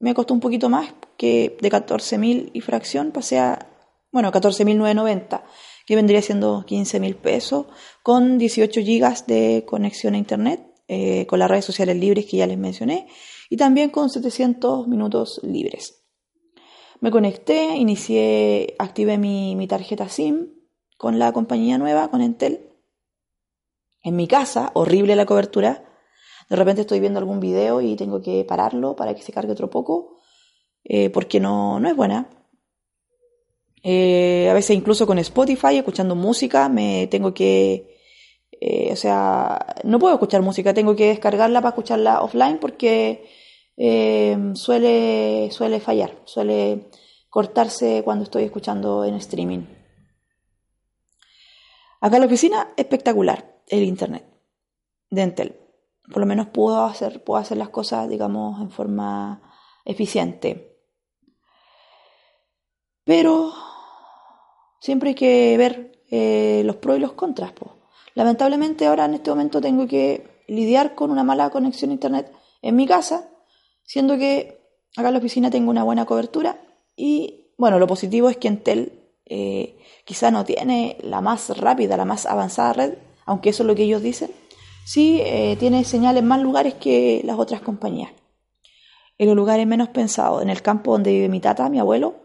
me 0.00 0.14
costó 0.14 0.34
un 0.34 0.40
poquito 0.40 0.68
más 0.68 0.94
que 1.16 1.56
de 1.60 1.70
14.000 1.70 2.50
y 2.52 2.60
fracción 2.60 3.10
pasé 3.10 3.38
a, 3.38 3.68
bueno, 4.12 4.30
14.990, 4.30 5.42
que 5.86 5.96
vendría 5.96 6.22
siendo 6.22 6.64
15.000 6.64 7.16
pesos, 7.16 7.66
con 8.02 8.38
18 8.38 8.80
gigas 8.82 9.26
de 9.26 9.64
conexión 9.66 10.14
a 10.14 10.18
internet, 10.18 10.60
eh, 10.88 11.26
con 11.26 11.38
las 11.38 11.50
redes 11.50 11.64
sociales 11.64 11.96
libres 11.96 12.26
que 12.26 12.38
ya 12.38 12.46
les 12.46 12.58
mencioné, 12.58 13.06
y 13.48 13.56
también 13.56 13.90
con 13.90 14.10
700 14.10 14.88
minutos 14.88 15.40
libres. 15.44 16.04
Me 17.00 17.10
conecté, 17.10 17.76
inicié, 17.76 18.74
activé 18.78 19.18
mi, 19.18 19.54
mi 19.54 19.68
tarjeta 19.68 20.08
SIM 20.08 20.48
con 20.96 21.20
la 21.20 21.32
compañía 21.32 21.78
nueva, 21.78 22.10
con 22.10 22.20
Entel. 22.20 22.72
En 24.02 24.16
mi 24.16 24.26
casa, 24.26 24.72
horrible 24.74 25.14
la 25.14 25.26
cobertura, 25.26 25.88
de 26.48 26.56
repente 26.56 26.80
estoy 26.80 27.00
viendo 27.00 27.18
algún 27.18 27.40
video 27.40 27.80
y 27.80 27.94
tengo 27.94 28.22
que 28.22 28.44
pararlo 28.44 28.96
para 28.96 29.14
que 29.14 29.22
se 29.22 29.32
cargue 29.32 29.52
otro 29.52 29.68
poco, 29.68 30.18
eh, 30.84 31.10
porque 31.10 31.40
no, 31.40 31.78
no 31.78 31.88
es 31.88 31.96
buena. 31.96 32.28
Eh, 33.82 34.48
a 34.50 34.54
veces 34.54 34.76
incluso 34.76 35.06
con 35.06 35.18
Spotify, 35.18 35.76
escuchando 35.76 36.14
música, 36.14 36.68
me 36.68 37.06
tengo 37.08 37.34
que... 37.34 37.97
Eh, 38.60 38.90
o 38.92 38.96
sea, 38.96 39.76
no 39.84 39.98
puedo 39.98 40.14
escuchar 40.14 40.42
música, 40.42 40.74
tengo 40.74 40.96
que 40.96 41.08
descargarla 41.08 41.60
para 41.60 41.70
escucharla 41.70 42.22
offline 42.22 42.58
porque 42.58 43.28
suele, 44.54 45.48
suele 45.52 45.78
fallar, 45.78 46.16
suele 46.24 46.90
cortarse 47.30 48.02
cuando 48.04 48.24
estoy 48.24 48.42
escuchando 48.42 49.04
en 49.04 49.14
streaming. 49.14 49.66
Acá 52.00 52.16
en 52.16 52.20
la 52.22 52.26
oficina, 52.26 52.68
espectacular 52.76 53.60
el 53.68 53.84
internet 53.84 54.24
de 55.10 55.22
Entel 55.22 55.68
por 56.08 56.20
lo 56.20 56.26
menos 56.26 56.48
puedo 56.48 56.84
hacer, 56.84 57.22
puedo 57.22 57.40
hacer 57.40 57.58
las 57.58 57.68
cosas, 57.68 58.08
digamos, 58.08 58.60
en 58.60 58.70
forma 58.70 59.42
eficiente. 59.84 60.80
Pero 63.04 63.52
siempre 64.80 65.10
hay 65.10 65.14
que 65.14 65.56
ver 65.56 66.02
eh, 66.10 66.62
los 66.64 66.76
pros 66.76 66.96
y 66.96 67.00
los 67.00 67.12
contras. 67.12 67.52
Lamentablemente 68.18 68.84
ahora 68.84 69.04
en 69.04 69.14
este 69.14 69.30
momento 69.30 69.60
tengo 69.60 69.86
que 69.86 70.42
lidiar 70.48 70.96
con 70.96 71.12
una 71.12 71.22
mala 71.22 71.50
conexión 71.50 71.92
a 71.92 71.94
internet 71.94 72.32
en 72.62 72.74
mi 72.74 72.84
casa, 72.84 73.28
siendo 73.84 74.18
que 74.18 74.58
acá 74.96 75.06
en 75.06 75.12
la 75.12 75.20
oficina 75.20 75.52
tengo 75.52 75.70
una 75.70 75.84
buena 75.84 76.04
cobertura 76.04 76.60
y 76.96 77.52
bueno, 77.56 77.78
lo 77.78 77.86
positivo 77.86 78.28
es 78.28 78.36
que 78.36 78.48
Entel 78.48 79.04
eh, 79.24 79.78
quizá 80.04 80.32
no 80.32 80.44
tiene 80.44 80.96
la 81.00 81.20
más 81.20 81.56
rápida, 81.56 81.96
la 81.96 82.04
más 82.04 82.26
avanzada 82.26 82.72
red, 82.72 82.94
aunque 83.24 83.50
eso 83.50 83.62
es 83.62 83.68
lo 83.68 83.76
que 83.76 83.84
ellos 83.84 84.02
dicen, 84.02 84.32
sí 84.84 85.20
eh, 85.22 85.54
tiene 85.60 85.84
señal 85.84 86.16
en 86.16 86.26
más 86.26 86.42
lugares 86.42 86.74
que 86.74 87.20
las 87.22 87.38
otras 87.38 87.60
compañías. 87.60 88.10
En 89.16 89.28
los 89.28 89.36
lugares 89.36 89.64
menos 89.64 89.90
pensados, 89.90 90.42
en 90.42 90.50
el 90.50 90.60
campo 90.60 90.90
donde 90.90 91.12
vive 91.12 91.28
mi 91.28 91.38
tata, 91.38 91.68
mi 91.68 91.78
abuelo, 91.78 92.16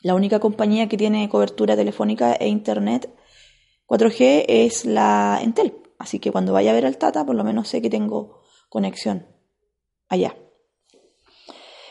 la 0.00 0.16
única 0.16 0.40
compañía 0.40 0.88
que 0.88 0.96
tiene 0.96 1.28
cobertura 1.28 1.76
telefónica 1.76 2.34
e 2.34 2.48
internet 2.48 3.14
4G 3.86 4.44
es 4.48 4.84
la 4.84 5.40
Entel. 5.42 5.74
Así 5.98 6.18
que 6.18 6.32
cuando 6.32 6.52
vaya 6.52 6.70
a 6.70 6.74
ver 6.74 6.86
al 6.86 6.98
tata, 6.98 7.24
por 7.24 7.34
lo 7.36 7.44
menos 7.44 7.68
sé 7.68 7.80
que 7.80 7.90
tengo 7.90 8.42
conexión 8.68 9.26
allá. 10.08 10.36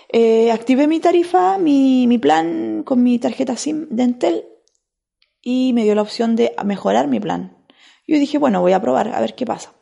Eh, 0.09 0.51
activé 0.51 0.87
mi 0.87 0.99
tarifa, 0.99 1.57
mi, 1.57 2.17
plan 2.19 2.83
con 2.83 3.01
mi 3.01 3.17
tarjeta 3.17 3.57
SIM 3.57 3.87
de 3.89 4.03
Entel 4.03 4.45
y 5.41 5.73
me 5.73 5.83
dio 5.83 5.95
la 5.95 6.03
opción 6.03 6.35
de 6.35 6.53
mejorar 6.63 7.07
mi 7.07 7.19
plan. 7.19 7.57
Yo 8.07 8.19
dije, 8.19 8.37
bueno, 8.37 8.61
voy 8.61 8.73
a 8.73 8.81
probar 8.81 9.07
a 9.07 9.19
ver 9.21 9.33
qué 9.33 9.45
pasa 9.45 9.73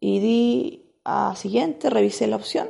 y 0.00 0.20
di 0.20 0.92
a 1.04 1.34
siguiente, 1.36 1.88
revisé 1.88 2.26
la 2.26 2.36
opción 2.36 2.68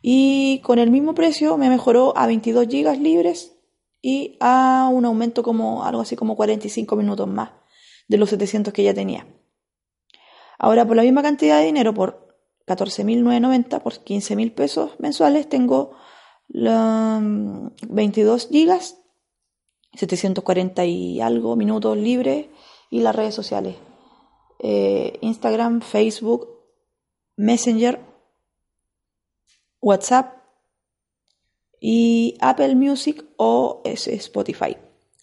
y 0.00 0.60
con 0.60 0.78
el 0.78 0.90
mismo 0.90 1.14
precio 1.14 1.56
me 1.56 1.68
mejoró 1.70 2.16
a 2.16 2.26
22 2.28 2.68
gigas 2.68 2.98
libres 2.98 3.58
y 4.00 4.36
a 4.38 4.88
un 4.92 5.04
aumento 5.06 5.42
como 5.42 5.84
algo 5.84 6.02
así 6.02 6.14
como 6.14 6.36
45 6.36 6.94
minutos 6.94 7.26
más 7.26 7.50
de 8.08 8.16
los 8.16 8.30
700 8.30 8.72
que 8.72 8.82
ya 8.82 8.94
tenía. 8.94 9.26
Ahora 10.58 10.84
por 10.86 10.96
la 10.96 11.02
misma 11.02 11.22
cantidad 11.22 11.58
de 11.58 11.66
dinero, 11.66 11.94
por 11.94 12.36
14.990, 12.66 13.80
por 13.80 13.92
15.000 13.92 14.54
pesos 14.54 14.90
mensuales, 14.98 15.48
tengo 15.48 15.92
22 16.48 18.46
mm, 18.46 18.52
gigas, 18.52 18.98
740 19.94 20.84
y 20.84 21.20
algo 21.20 21.56
minutos 21.56 21.96
libres 21.96 22.46
y 22.90 23.00
las 23.00 23.14
redes 23.14 23.34
sociales. 23.34 23.76
Eh, 24.58 25.18
Instagram, 25.20 25.80
Facebook, 25.80 26.48
Messenger, 27.36 28.00
WhatsApp 29.80 30.38
y 31.80 32.36
Apple 32.40 32.74
Music 32.74 33.24
o 33.36 33.82
Spotify 33.84 34.76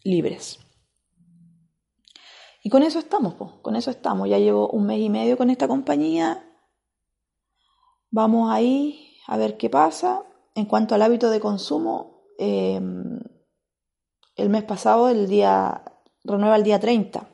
libres. 0.03 0.64
Y 2.65 2.69
con 2.71 2.81
eso 2.81 2.97
estamos, 2.97 3.35
con 3.61 3.75
eso 3.75 3.91
estamos. 3.91 4.27
Ya 4.27 4.39
llevo 4.39 4.67
un 4.69 4.87
mes 4.87 4.99
y 4.99 5.07
medio 5.07 5.37
con 5.37 5.51
esta 5.51 5.67
compañía. 5.67 6.51
Vamos 8.09 8.51
ahí 8.51 9.19
a 9.27 9.37
ver 9.37 9.55
qué 9.55 9.69
pasa. 9.69 10.23
En 10.55 10.65
cuanto 10.65 10.95
al 10.95 11.03
hábito 11.03 11.29
de 11.29 11.39
consumo, 11.39 12.23
em, 12.39 13.19
el 14.35 14.49
mes 14.49 14.63
pasado, 14.63 15.09
el 15.09 15.27
día, 15.27 15.83
renueva 16.23 16.55
el 16.55 16.63
día 16.63 16.79
30. 16.79 17.29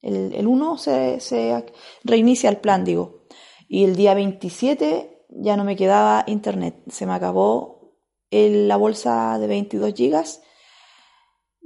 El, 0.00 0.46
1 0.46 0.78
se, 0.78 1.18
reinicia 2.02 2.48
el 2.48 2.56
plan, 2.56 2.82
digo. 2.82 3.26
Y 3.68 3.84
el 3.84 3.96
día 3.96 4.14
27 4.14 5.26
ya 5.28 5.58
no 5.58 5.64
me 5.64 5.76
quedaba 5.76 6.24
internet. 6.26 6.84
Se 6.88 7.04
me 7.04 7.12
acabó 7.12 7.98
la 8.30 8.76
bolsa 8.78 9.38
de 9.38 9.46
22 9.46 9.92
gigas. 9.92 10.42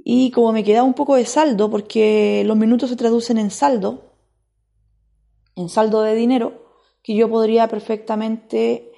Y 0.07 0.29
como 0.29 0.51
me 0.51 0.63
quedaba 0.63 0.85
un 0.85 0.93
poco 0.93 1.15
de 1.15 1.25
saldo, 1.25 1.67
porque 1.71 2.43
los 2.45 2.55
minutos 2.55 2.91
se 2.91 2.95
traducen 2.95 3.39
en 3.39 3.49
saldo, 3.49 4.13
en 5.55 5.67
saldo 5.67 6.03
de 6.03 6.13
dinero, 6.13 6.63
que 7.01 7.15
yo 7.15 7.27
podría 7.27 7.67
perfectamente 7.67 8.91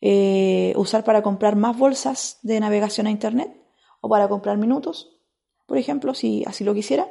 eh, 0.00 0.72
usar 0.74 1.04
para 1.04 1.22
comprar 1.22 1.54
más 1.54 1.78
bolsas 1.78 2.40
de 2.42 2.58
navegación 2.58 3.06
a 3.06 3.12
Internet 3.12 3.56
o 4.00 4.08
para 4.08 4.28
comprar 4.28 4.58
minutos, 4.58 5.20
por 5.64 5.78
ejemplo, 5.78 6.12
si 6.12 6.42
así 6.44 6.64
lo 6.64 6.74
quisiera. 6.74 7.06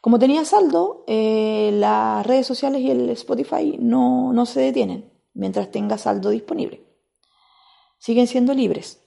Como 0.00 0.18
tenía 0.18 0.46
saldo, 0.46 1.04
eh, 1.06 1.68
las 1.74 2.26
redes 2.26 2.46
sociales 2.46 2.80
y 2.80 2.90
el 2.90 3.10
Spotify 3.10 3.76
no, 3.78 4.32
no 4.32 4.46
se 4.46 4.60
detienen 4.60 5.12
mientras 5.34 5.70
tenga 5.70 5.98
saldo 5.98 6.30
disponible. 6.30 6.82
Siguen 7.98 8.26
siendo 8.26 8.54
libres, 8.54 9.02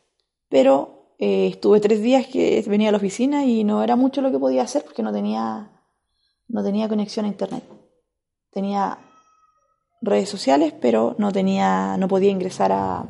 pero 0.48 0.97
Eh, 1.20 1.48
estuve 1.48 1.80
tres 1.80 2.02
días 2.02 2.28
que 2.28 2.64
venía 2.68 2.90
a 2.90 2.92
la 2.92 2.98
oficina 2.98 3.46
y 3.46 3.64
no 3.64 3.84
era 3.84 3.96
mucho 3.96 4.22
lo 4.22 4.32
que 4.32 4.40
podía 4.40 4.62
hacer 4.62 4.84
porque 4.84 5.04
no 5.04 5.12
tenía, 5.12 5.72
no 6.48 6.64
tenía 6.64 6.88
conexión 6.88 7.26
a 7.26 7.30
internet. 7.30 7.64
Tenía 8.52 9.00
redes 10.02 10.30
sociales, 10.30 10.74
pero 10.80 11.16
no 11.18 11.32
tenía, 11.32 11.98
no 11.98 12.08
podía 12.08 12.30
ingresar 12.30 12.72
a, 12.72 13.06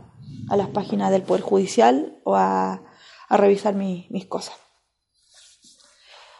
a 0.50 0.58
las 0.58 0.70
páginas 0.70 1.12
del 1.12 1.24
Poder 1.24 1.42
Judicial 1.42 2.20
o 2.24 2.36
a, 2.36 2.82
a 3.30 3.38
revisar 3.38 3.76
mis 3.76 4.26
cosas. 4.28 4.56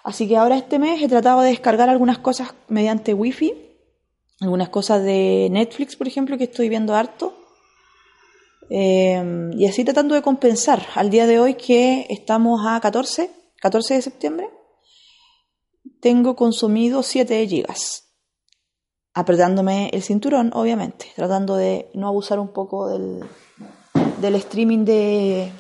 Así 0.04 0.26
que 0.26 0.38
ahora 0.38 0.58
este 0.58 0.80
mes 0.80 1.02
he 1.02 1.10
tratado 1.10 1.42
de 1.42 1.50
descargar 1.50 1.90
algunas 1.90 2.18
cosas 2.20 2.54
mediante 2.70 3.14
wifi, 3.14 3.54
algunas 4.40 4.70
cosas 4.70 5.04
de 5.04 5.50
Netflix, 5.52 5.98
por 5.98 6.08
ejemplo, 6.08 6.38
que 6.38 6.46
estoy 6.46 6.70
viendo 6.70 6.96
harto. 6.96 7.37
Eh, 8.70 9.52
y 9.54 9.66
así 9.66 9.84
tratando 9.84 10.16
de 10.16 10.22
compensar 10.22 10.86
al 10.96 11.10
día 11.10 11.26
de 11.26 11.40
hoy 11.40 11.54
que 11.56 12.06
estamos 12.10 12.62
a 12.66 12.80
14, 12.80 13.30
14 13.62 13.94
de 13.96 14.02
septiembre, 14.02 14.50
tengo 16.02 16.36
consumido 16.36 17.04
7 17.04 17.48
gigas 17.48 18.08
apretándome 19.18 19.90
el 19.94 20.04
cinturón, 20.04 20.52
obviamente, 20.54 21.08
tratando 21.16 21.56
de 21.56 21.90
no 21.96 22.08
abusar 22.08 22.40
un 22.40 22.50
poco 22.50 22.88
del, 22.88 23.24
del 24.22 24.36
streaming 24.36 24.86
de, 24.86 25.52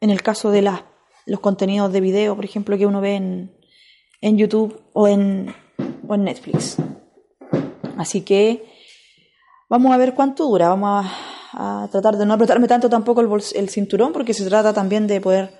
en 0.00 0.10
el 0.10 0.22
caso 0.22 0.50
de 0.50 0.60
las, 0.60 0.82
los 1.24 1.38
contenidos 1.38 1.92
de 1.92 2.00
video, 2.00 2.34
por 2.34 2.44
ejemplo, 2.44 2.76
que 2.76 2.84
uno 2.84 3.00
ve 3.00 3.14
en, 3.14 3.56
en 4.20 4.38
YouTube 4.38 4.76
o 4.92 5.06
en, 5.06 5.54
o 6.08 6.16
en 6.16 6.24
Netflix. 6.24 6.78
Así 7.96 8.22
que 8.22 8.64
vamos 9.68 9.92
a 9.92 9.96
ver 9.96 10.14
cuánto 10.14 10.48
dura, 10.48 10.68
vamos 10.68 11.06
a, 11.06 11.35
tratar 11.90 12.16
de 12.16 12.26
no 12.26 12.34
apretarme 12.34 12.68
tanto 12.68 12.90
tampoco 12.90 13.22
el, 13.22 13.68
cinturón, 13.68 14.12
porque 14.12 14.34
se 14.34 14.44
trata 14.46 14.72
también 14.74 15.06
de 15.06 15.20
poder 15.20 15.58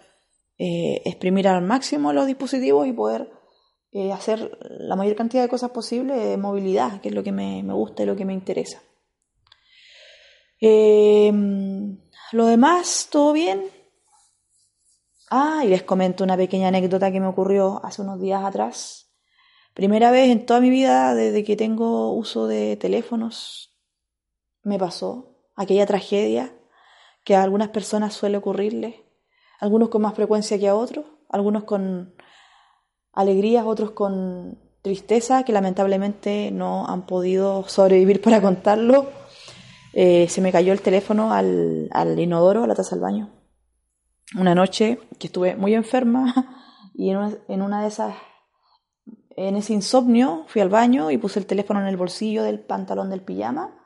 eh, 0.58 1.00
exprimir 1.04 1.48
al 1.48 1.62
máximo 1.62 2.12
los 2.12 2.26
dispositivos 2.26 2.86
y 2.86 2.92
poder 2.92 3.30
eh, 3.92 4.12
hacer 4.12 4.58
la 4.62 4.96
mayor 4.96 5.16
cantidad 5.16 5.42
de 5.42 5.48
cosas 5.48 5.70
posible 5.70 6.14
de 6.14 6.36
movilidad, 6.36 7.00
que 7.00 7.08
es 7.08 7.14
lo 7.14 7.22
que 7.22 7.32
me, 7.32 7.62
gusta 7.62 8.02
y 8.02 8.06
lo 8.06 8.16
que 8.16 8.26
me 8.26 8.34
interesa. 8.34 8.82
Eh, 10.60 11.32
lo 12.32 12.46
demás, 12.46 13.08
todo 13.10 13.32
bien. 13.32 13.64
Ah, 15.30 15.62
y 15.64 15.68
les 15.68 15.82
comento 15.82 16.24
una 16.24 16.36
pequeña 16.36 16.68
anécdota 16.68 17.10
que 17.10 17.20
me 17.20 17.26
ocurrió 17.26 17.80
hace 17.84 18.02
unos 18.02 18.20
días 18.20 18.44
atrás. 18.44 19.10
Primera 19.72 20.10
vez 20.10 20.30
en 20.30 20.46
toda 20.46 20.60
mi 20.60 20.70
vida, 20.70 21.14
desde 21.14 21.44
que 21.44 21.56
tengo 21.56 22.12
uso 22.12 22.46
de 22.46 22.76
teléfonos, 22.76 23.76
me 24.62 24.78
pasó 24.78 25.35
aquella 25.56 25.86
tragedia 25.86 26.52
que 27.24 27.34
a 27.34 27.42
algunas 27.42 27.70
personas 27.70 28.14
suele 28.14 28.36
ocurrirles, 28.36 28.94
algunos 29.58 29.88
con 29.88 30.02
más 30.02 30.14
frecuencia 30.14 30.58
que 30.58 30.68
a 30.68 30.74
otros, 30.76 31.06
algunos 31.28 31.64
con 31.64 32.14
alegrías, 33.12 33.64
otros 33.66 33.90
con 33.92 34.58
tristeza, 34.82 35.42
que 35.42 35.52
lamentablemente 35.52 36.52
no 36.52 36.86
han 36.86 37.06
podido 37.06 37.66
sobrevivir 37.68 38.20
para 38.22 38.40
contarlo. 38.40 39.08
Eh, 39.92 40.28
se 40.28 40.40
me 40.40 40.52
cayó 40.52 40.72
el 40.72 40.82
teléfono 40.82 41.32
al, 41.32 41.88
inodoro, 42.18 42.62
a 42.62 42.66
la 42.66 42.74
taza 42.74 42.94
del 42.94 43.02
baño. 43.02 43.30
Una 44.38 44.54
noche 44.54 45.00
que 45.18 45.28
estuve 45.28 45.56
muy 45.56 45.74
enferma 45.74 46.32
y 46.94 47.10
en 47.10 47.62
una 47.62 47.82
de 47.82 47.88
esas, 47.88 48.14
en 49.30 49.56
ese 49.56 49.72
insomnio, 49.72 50.44
fui 50.48 50.60
al 50.60 50.68
baño 50.68 51.10
y 51.10 51.18
puse 51.18 51.40
el 51.40 51.46
teléfono 51.46 51.80
en 51.80 51.86
el 51.86 51.96
bolsillo 51.96 52.42
del 52.42 52.60
pantalón 52.60 53.10
del 53.10 53.22
pijama. 53.22 53.85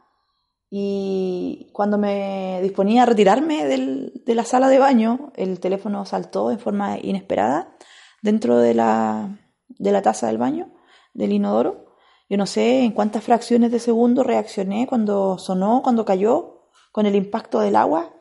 Y 0.71 1.69
cuando 1.73 1.99
me 1.99 2.61
disponía 2.63 3.03
a 3.03 3.07
retirarme 3.07 3.67
del, 3.67 4.23
de 4.25 4.35
la 4.37 4.45
sala 4.45 4.69
de 4.69 4.79
baño, 4.79 5.33
el 5.35 5.59
teléfono 5.59 6.07
saltó 6.07 6.53
en 6.53 6.61
forma 6.61 6.97
inesperada 6.99 7.77
dentro 8.23 8.59
de 8.59 8.75
la, 8.75 9.37
de 9.69 9.93
la 9.93 10.03
taza 10.03 10.29
del 10.29 10.39
baño, 10.39 10.73
del 11.13 11.33
inodoro. 11.33 11.97
Yo 12.29 12.37
no 12.37 12.47
sé 12.47 12.85
en 12.85 12.93
cuántas 12.93 13.25
fracciones 13.25 13.73
de 13.73 13.81
segundo 13.81 14.23
reaccioné 14.23 14.87
cuando 14.87 15.39
sonó, 15.39 15.83
cuando 15.83 16.05
cayó, 16.05 16.69
con 16.93 17.07
el 17.07 17.17
impacto 17.17 17.59
del 17.61 17.75
agua. 17.75 18.15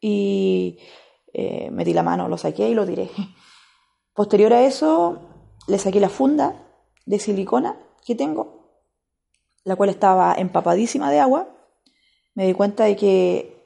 Y 0.00 0.78
eh, 1.32 1.68
metí 1.72 1.92
la 1.92 2.04
mano, 2.04 2.28
lo 2.28 2.38
saqué 2.38 2.68
y 2.68 2.74
lo 2.74 2.86
tiré. 2.86 3.10
Posterior 4.14 4.52
a 4.52 4.62
eso, 4.62 5.18
le 5.66 5.78
saqué 5.78 5.98
la 5.98 6.08
funda 6.08 6.64
de 7.04 7.18
silicona 7.18 7.76
que 8.04 8.14
tengo, 8.14 8.70
la 9.64 9.74
cual 9.76 9.90
estaba 9.90 10.34
empapadísima 10.34 11.10
de 11.10 11.20
agua. 11.20 11.48
Me 12.36 12.46
di 12.46 12.52
cuenta 12.52 12.84
de 12.84 12.96
que 12.96 13.56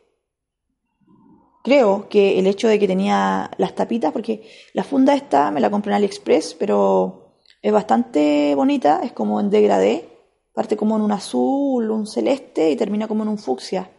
creo 1.65 2.09
que 2.09 2.39
el 2.39 2.47
hecho 2.47 2.69
de 2.69 2.79
que 2.79 2.87
tenía 2.87 3.51
las 3.59 3.75
tapitas, 3.75 4.13
porque 4.13 4.49
la 4.75 4.85
funda 4.85 5.13
esta 5.15 5.51
me 5.51 5.61
la 5.61 5.71
compré 5.71 5.91
en 5.91 5.97
AliExpress, 5.97 6.55
pero 6.55 7.35
es 7.63 7.73
bastante 7.73 8.55
bonita, 8.55 9.01
es 9.03 9.13
como 9.13 9.41
en 9.41 9.51
degradé, 9.51 10.09
parte 10.55 10.77
como 10.77 10.95
en 10.95 11.03
un 11.03 11.11
azul, 11.11 11.91
un 11.91 12.07
celeste 12.07 12.71
y 12.71 12.77
termina 12.77 13.09
como 13.09 13.25
en 13.25 13.31
un 13.31 13.39
fucsia. 13.39 13.91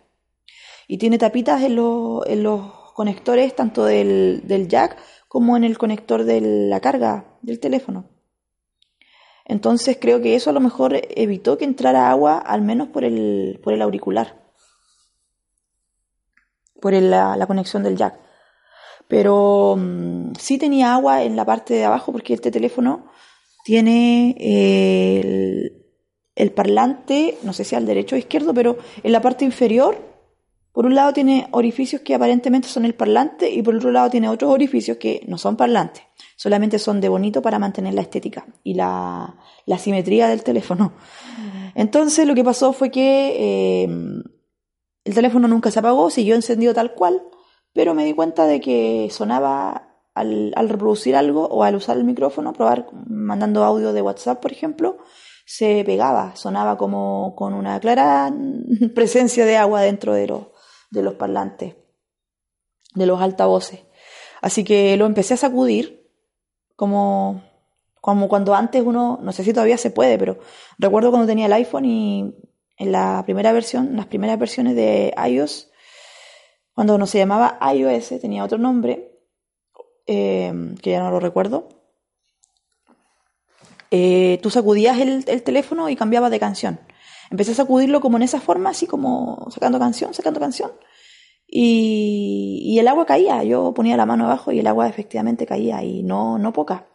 Y 0.88 0.98
tiene 0.98 1.18
tapitas 1.18 1.62
en, 1.64 1.74
en 1.74 2.44
los 2.44 2.94
conectores 2.94 3.54
tanto 3.54 3.84
del, 3.84 4.44
del 4.46 4.70
jack 4.70 4.98
como 5.28 5.58
en 5.58 5.66
el 5.66 5.78
conector 5.78 6.24
de 6.24 6.40
la 6.40 6.80
carga 6.80 7.26
del 7.42 7.60
teléfono. 7.60 8.06
Entonces 9.44 9.98
creo 10.00 10.22
que 10.22 10.36
eso 10.36 10.50
a 10.50 10.54
lo 10.54 10.62
mejor 10.62 10.94
evitó 11.10 11.58
que 11.58 11.66
entrara 11.66 12.10
agua, 12.10 12.38
al 12.38 12.62
menos 12.62 12.88
por 12.88 13.04
el, 13.04 13.60
por 13.62 13.74
el 13.74 13.82
auricular 13.82 14.40
por 16.82 16.94
la, 16.94 17.46
conexión 17.48 17.84
del 17.84 17.96
jack. 17.96 18.20
Pero 19.08 19.78
mm, 19.78 20.34
sí 20.38 20.58
tenía 20.58 20.94
agua 20.94 21.24
en 21.24 21.36
la 21.36 21.46
parte 21.46 21.76
de 21.76 21.86
abajo 21.86 22.12
porque 22.12 22.34
este 22.34 22.52
teléfono 22.52 23.06
tiene 23.64 24.36
eh, 24.40 25.72
el, 26.36 26.52
parlante, 26.52 27.38
no 27.44 27.54
sé 27.54 27.64
si 27.64 27.76
al 27.76 27.86
derecho 27.86 28.16
o 28.16 28.20
izquierdo, 28.20 28.54
pero 28.54 28.78
en 29.04 29.12
la 29.12 29.22
parte 29.22 29.46
inferior, 29.46 29.98
por 30.74 30.86
un 30.86 30.96
lado 30.96 31.14
tiene 31.14 31.48
orificios 31.52 32.02
que 32.02 32.16
aparentemente 32.16 32.68
son 32.68 32.86
el 32.86 32.96
parlante 32.96 33.52
y 33.52 33.62
por 33.62 33.76
otro 33.76 33.92
lado 33.92 34.10
tiene 34.10 34.30
otros 34.30 34.52
orificios 34.52 34.98
que 34.98 35.24
no 35.28 35.38
son 35.38 35.56
parlantes, 35.56 36.04
solamente 36.36 36.80
son 36.80 37.02
de 37.02 37.10
bonito 37.10 37.42
para 37.42 37.60
mantener 37.60 37.94
la 37.94 38.02
estética 38.02 38.46
y 38.64 38.74
la, 38.74 39.36
la 39.66 39.78
simetría 39.78 40.28
del 40.28 40.44
teléfono. 40.44 40.94
Entonces 41.76 42.26
lo 42.26 42.34
que 42.34 42.44
pasó 42.44 42.74
fue 42.74 42.90
que 42.90 43.36
eh, 43.84 44.24
el 45.04 45.14
teléfono 45.14 45.48
nunca 45.48 45.72
se 45.72 45.80
apagó, 45.80 46.10
siguió 46.10 46.36
encendido 46.36 46.74
tal 46.74 46.94
cual, 46.94 47.24
pero 47.74 47.94
me 47.94 48.06
di 48.06 48.14
cuenta 48.14 48.46
de 48.46 48.62
que 48.62 49.10
sonaba 49.12 49.92
al, 50.14 50.54
reproducir 50.70 51.16
algo 51.16 51.46
o 51.48 51.64
al 51.64 51.76
usar 51.76 51.98
el 51.98 52.04
micrófono, 52.04 52.54
probar 52.54 52.88
mandando 53.08 53.64
audio 53.64 53.94
de 53.94 54.02
WhatsApp, 54.02 54.42
por 54.42 54.52
ejemplo, 54.52 54.98
se 55.46 55.84
pegaba, 55.86 56.36
sonaba 56.36 56.78
como 56.78 57.36
con 57.36 57.54
una 57.54 57.80
clara 57.80 58.34
presencia 58.96 59.46
de 59.46 59.58
agua 59.58 59.82
dentro 59.82 60.14
de 60.14 60.28
los, 60.28 60.48
de 60.92 61.04
los 61.04 61.16
parlantes, 61.16 61.76
de 62.94 63.06
los 63.06 63.22
altavoces. 63.22 63.86
Así 64.42 64.64
que 64.64 64.98
lo 64.98 65.06
empecé 65.06 65.36
a 65.36 65.38
sacudir, 65.38 66.10
como, 66.76 67.44
como 68.02 68.28
cuando 68.28 68.56
antes 68.56 68.84
uno, 68.84 69.20
no 69.22 69.32
sé 69.32 69.44
si 69.44 69.54
todavía 69.54 69.78
se 69.78 69.92
puede, 69.92 70.18
pero 70.18 70.40
recuerdo 70.78 71.12
cuando 71.12 71.28
tenía 71.28 71.46
el 71.46 71.54
iPhone 71.54 71.86
y 71.86 72.36
en 72.82 72.92
la 72.92 73.22
primera 73.26 73.52
versión, 73.54 73.96
las 73.96 74.08
primeras 74.08 74.40
versiones 74.40 74.76
de 74.76 75.14
iOS, 75.28 75.70
cuando 76.74 76.98
no 76.98 77.06
se 77.06 77.20
llamaba 77.20 77.60
iOS, 77.76 78.20
tenía 78.20 78.44
otro 78.44 78.58
nombre, 78.58 79.20
eh, 80.08 80.52
que 80.82 80.90
ya 80.90 81.00
no 81.04 81.12
lo 81.12 81.20
recuerdo. 81.20 81.70
Eh, 83.92 84.40
tú 84.42 84.50
sacudías 84.50 84.98
el, 84.98 85.44
teléfono 85.44 85.90
y 85.90 85.96
cambiabas 85.96 86.32
de 86.32 86.40
canción. 86.40 86.80
Empecé 87.30 87.52
a 87.52 87.56
sacudirlo 87.56 88.02
como 88.02 88.18
en 88.18 88.24
esa 88.24 88.42
forma, 88.42 88.72
así 88.72 88.88
como 88.88 89.48
sacando 89.52 89.78
canción, 89.78 90.16
sacando 90.16 90.40
canción. 90.40 90.72
Y, 91.46 92.64
y, 92.66 92.80
el 92.80 92.88
agua 92.88 93.06
caía. 93.06 93.44
Yo 93.44 93.76
ponía 93.76 93.96
la 93.96 94.08
mano 94.08 94.26
abajo 94.26 94.52
y 94.52 94.60
el 94.60 94.66
agua 94.66 94.88
efectivamente 94.88 95.46
caía, 95.46 95.84
y 95.84 96.02
no, 96.02 96.40
no 96.40 96.52
poca. 96.52 96.88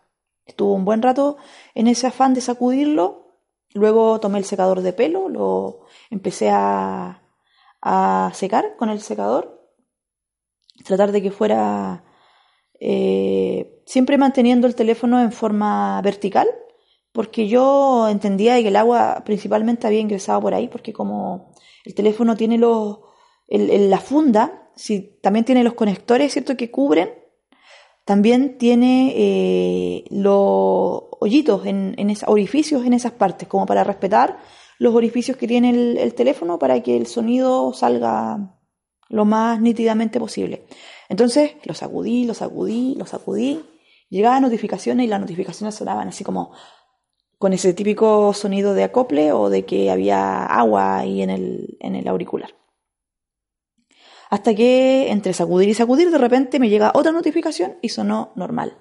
Estuvo 0.46 0.74
un 0.74 0.84
buen 0.84 1.00
rato 1.00 1.36
en 1.76 1.86
ese 1.86 2.08
afán 2.08 2.34
de 2.34 2.40
sacudirlo 2.40 3.25
Luego 3.76 4.18
tomé 4.20 4.38
el 4.38 4.46
secador 4.46 4.80
de 4.80 4.94
pelo, 4.94 5.28
lo 5.28 5.80
empecé 6.08 6.48
a, 6.50 7.22
secar 8.32 8.74
con 8.76 8.88
el 8.88 9.00
secador, 9.00 9.70
tratar 10.84 11.12
de 11.12 11.22
que 11.22 11.30
fuera 11.30 12.04
eh, 12.80 13.82
siempre 13.84 14.18
manteniendo 14.18 14.66
el 14.66 14.74
teléfono 14.74 15.20
en 15.20 15.30
forma 15.30 16.00
vertical, 16.02 16.48
porque 17.12 17.48
yo 17.48 18.08
entendía 18.08 18.60
que 18.62 18.68
el 18.68 18.76
agua 18.76 19.22
principalmente 19.24 19.86
había 19.86 20.00
ingresado 20.00 20.40
por 20.40 20.54
ahí, 20.54 20.68
porque 20.68 20.94
como 20.94 21.52
el 21.84 21.94
teléfono 21.94 22.34
tiene 22.34 22.56
los, 22.56 23.00
la 23.46 24.00
funda, 24.00 24.70
si, 24.74 25.18
también 25.22 25.44
tiene 25.44 25.62
los 25.62 25.74
conectores, 25.74 26.32
¿cierto?, 26.32 26.56
que 26.56 26.70
cubren, 26.70 27.10
también 28.06 28.56
tiene 28.56 29.12
eh, 29.16 30.04
los 30.10 31.02
hoyitos, 31.18 31.66
en, 31.66 31.96
en 31.98 32.16
orificios 32.28 32.86
en 32.86 32.92
esas 32.92 33.10
partes, 33.10 33.48
como 33.48 33.66
para 33.66 33.82
respetar 33.82 34.38
los 34.78 34.94
orificios 34.94 35.36
que 35.36 35.48
tiene 35.48 35.70
el, 35.70 36.14
teléfono 36.14 36.56
para 36.58 36.80
que 36.84 36.96
el 36.96 37.08
sonido 37.08 37.72
salga 37.72 38.60
lo 39.08 39.24
más 39.24 39.60
nítidamente 39.60 40.20
posible. 40.20 40.66
Entonces 41.08 41.54
lo 41.64 41.74
sacudí, 41.74 42.24
lo 42.24 42.34
sacudí, 42.34 42.94
lo 42.96 43.06
sacudí. 43.06 43.64
Llegaban 44.08 44.42
notificaciones 44.42 45.04
y 45.04 45.08
las 45.08 45.20
notificaciones 45.20 45.74
sonaban 45.74 46.06
así 46.06 46.22
como 46.22 46.52
con 47.38 47.52
ese 47.52 47.74
típico 47.74 48.32
sonido 48.34 48.72
de 48.74 48.84
acople 48.84 49.32
o 49.32 49.50
de 49.50 49.64
que 49.64 49.90
había 49.90 50.46
agua 50.46 50.98
ahí 50.98 51.22
en 51.22 51.30
el, 51.30 51.76
en 51.80 51.96
el 51.96 52.06
auricular. 52.06 52.50
Hasta 54.30 54.54
que 54.54 55.10
entre 55.10 55.32
sacudir 55.32 55.68
y 55.68 55.74
sacudir 55.74 56.10
de 56.10 56.18
repente 56.18 56.58
me 56.58 56.68
llega 56.68 56.92
otra 56.94 57.12
notificación 57.12 57.76
y 57.82 57.90
sonó 57.90 58.32
normal. 58.34 58.76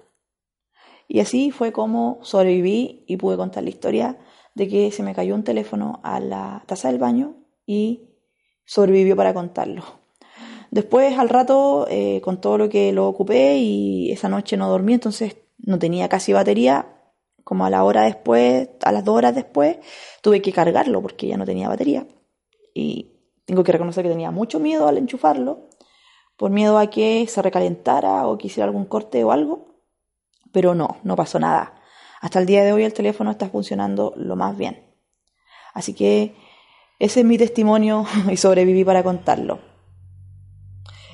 Y 1.08 1.20
así 1.20 1.52
fue 1.52 1.72
como 1.72 2.20
sobreviví 2.24 3.04
y 3.08 3.18
pude 3.18 3.38
contar 3.38 3.64
la 3.64 3.70
historia 3.70 4.18
de 4.56 4.68
que 4.68 4.92
se 4.92 5.04
me 5.04 5.14
cayó 5.14 5.36
un 5.36 5.44
teléfono 5.44 6.00
a 6.04 6.20
la 6.20 6.64
taza 6.66 6.90
del 6.90 6.98
baño 6.98 7.36
y 7.66 8.10
sobrevivió 8.66 9.16
para 9.16 9.34
contarlo. 9.34 9.84
Después, 10.72 11.18
al 11.18 11.30
rato, 11.30 11.88
eh, 11.90 12.22
con 12.22 12.42
todo 12.42 12.58
lo 12.58 12.70
que 12.70 12.92
lo 12.92 13.08
ocupé 13.08 13.58
y 13.58 14.12
esa 14.12 14.30
noche 14.30 14.58
no 14.58 14.70
dormí, 14.70 14.94
entonces 14.94 15.38
no 15.58 15.80
tenía 15.80 16.10
casi 16.10 16.34
batería. 16.34 16.92
Como 17.44 17.66
a 17.66 17.70
la 17.70 17.84
hora 17.84 18.04
después, 18.06 18.70
a 18.84 18.92
las 18.92 19.06
dos 19.06 19.16
horas 19.16 19.36
después, 19.36 19.78
tuve 20.22 20.42
que 20.42 20.52
cargarlo 20.52 21.02
porque 21.02 21.28
ya 21.28 21.38
no 21.38 21.46
tenía 21.46 21.70
batería. 21.70 22.08
Y 22.74 23.15
tengo 23.46 23.64
que 23.64 23.72
reconocer 23.72 24.04
que 24.04 24.10
tenía 24.10 24.32
mucho 24.32 24.60
miedo 24.60 24.88
al 24.88 24.98
enchufarlo, 24.98 25.70
por 26.38 26.52
miedo 26.52 26.78
a 26.78 26.88
que 26.88 27.26
se 27.28 27.42
recalentara 27.42 28.28
o 28.28 28.38
que 28.38 28.48
hiciera 28.48 28.66
algún 28.66 28.86
corte 28.86 29.24
o 29.24 29.32
algo. 29.32 29.76
Pero 30.52 30.76
no, 30.76 30.98
no 31.04 31.16
pasó 31.16 31.40
nada. 31.40 31.76
Hasta 32.22 32.40
el 32.40 32.46
día 32.46 32.64
de 32.64 32.74
hoy 32.74 32.84
el 32.84 32.94
teléfono 32.94 33.32
está 33.32 33.50
funcionando 33.50 34.14
lo 34.16 34.36
más 34.36 34.58
bien. 34.58 34.84
Así 35.74 35.94
que 35.94 36.36
ese 37.00 37.20
es 37.22 37.26
mi 37.26 37.38
testimonio 37.38 38.06
y 38.32 38.38
sobreviví 38.38 38.84
para 38.84 39.04
contarlo. 39.04 39.60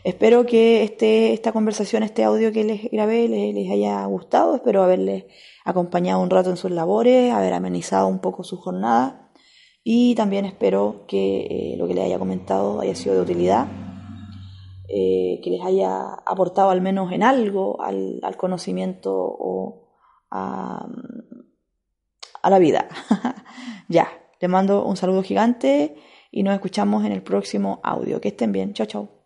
Espero 0.04 0.48
que 0.48 0.84
este, 0.84 1.34
esta 1.34 1.52
conversación, 1.52 2.02
este 2.02 2.24
audio 2.24 2.52
que 2.52 2.64
les 2.64 2.90
grabé 2.92 3.28
les, 3.28 3.70
haya 3.70 4.04
gustado. 4.06 4.56
Espero 4.56 4.82
haberles 4.82 5.26
acompañado 5.64 6.22
un 6.22 6.30
rato 6.32 6.50
en 6.50 6.58
sus 6.58 6.72
labores, 6.72 7.32
haber 7.32 7.54
amenizado 7.54 8.08
un 8.08 8.20
poco 8.20 8.44
su 8.44 8.58
jornada 8.58 9.31
y 9.84 10.16
también 10.16 10.46
espero 10.46 11.06
que 11.08 11.74
eh, 11.74 11.76
lo 11.78 11.88
que 11.88 11.94
les 11.94 12.06
haya 12.06 12.20
comentado 12.20 12.82
haya 12.82 12.96
sido 12.96 13.16
de 13.16 13.22
utilidad, 13.22 13.68
eh, 14.88 15.40
que 15.44 15.50
les 15.50 15.64
haya 15.64 16.14
aportado 16.26 16.70
al 16.70 16.82
menos 16.82 17.12
en 17.12 17.24
algo 17.24 17.82
al, 17.82 18.20
al 18.24 18.38
conocimiento 18.38 19.14
o 19.14 19.90
a, 20.30 20.88
a 22.42 22.50
la 22.50 22.60
vida. 22.60 22.88
ya, 23.88 24.08
les 24.40 24.50
mando 24.50 24.86
un 24.86 24.98
saludo 24.98 25.24
gigante 25.24 25.96
y 26.32 26.44
nos 26.44 26.54
escuchamos 26.54 27.06
en 27.06 27.12
el 27.12 27.24
próximo 27.24 27.80
audio. 27.84 28.22
Que 28.22 28.30
estén 28.30 28.52
bien. 28.52 28.74
Chao, 28.74 28.88
chao. 28.88 29.21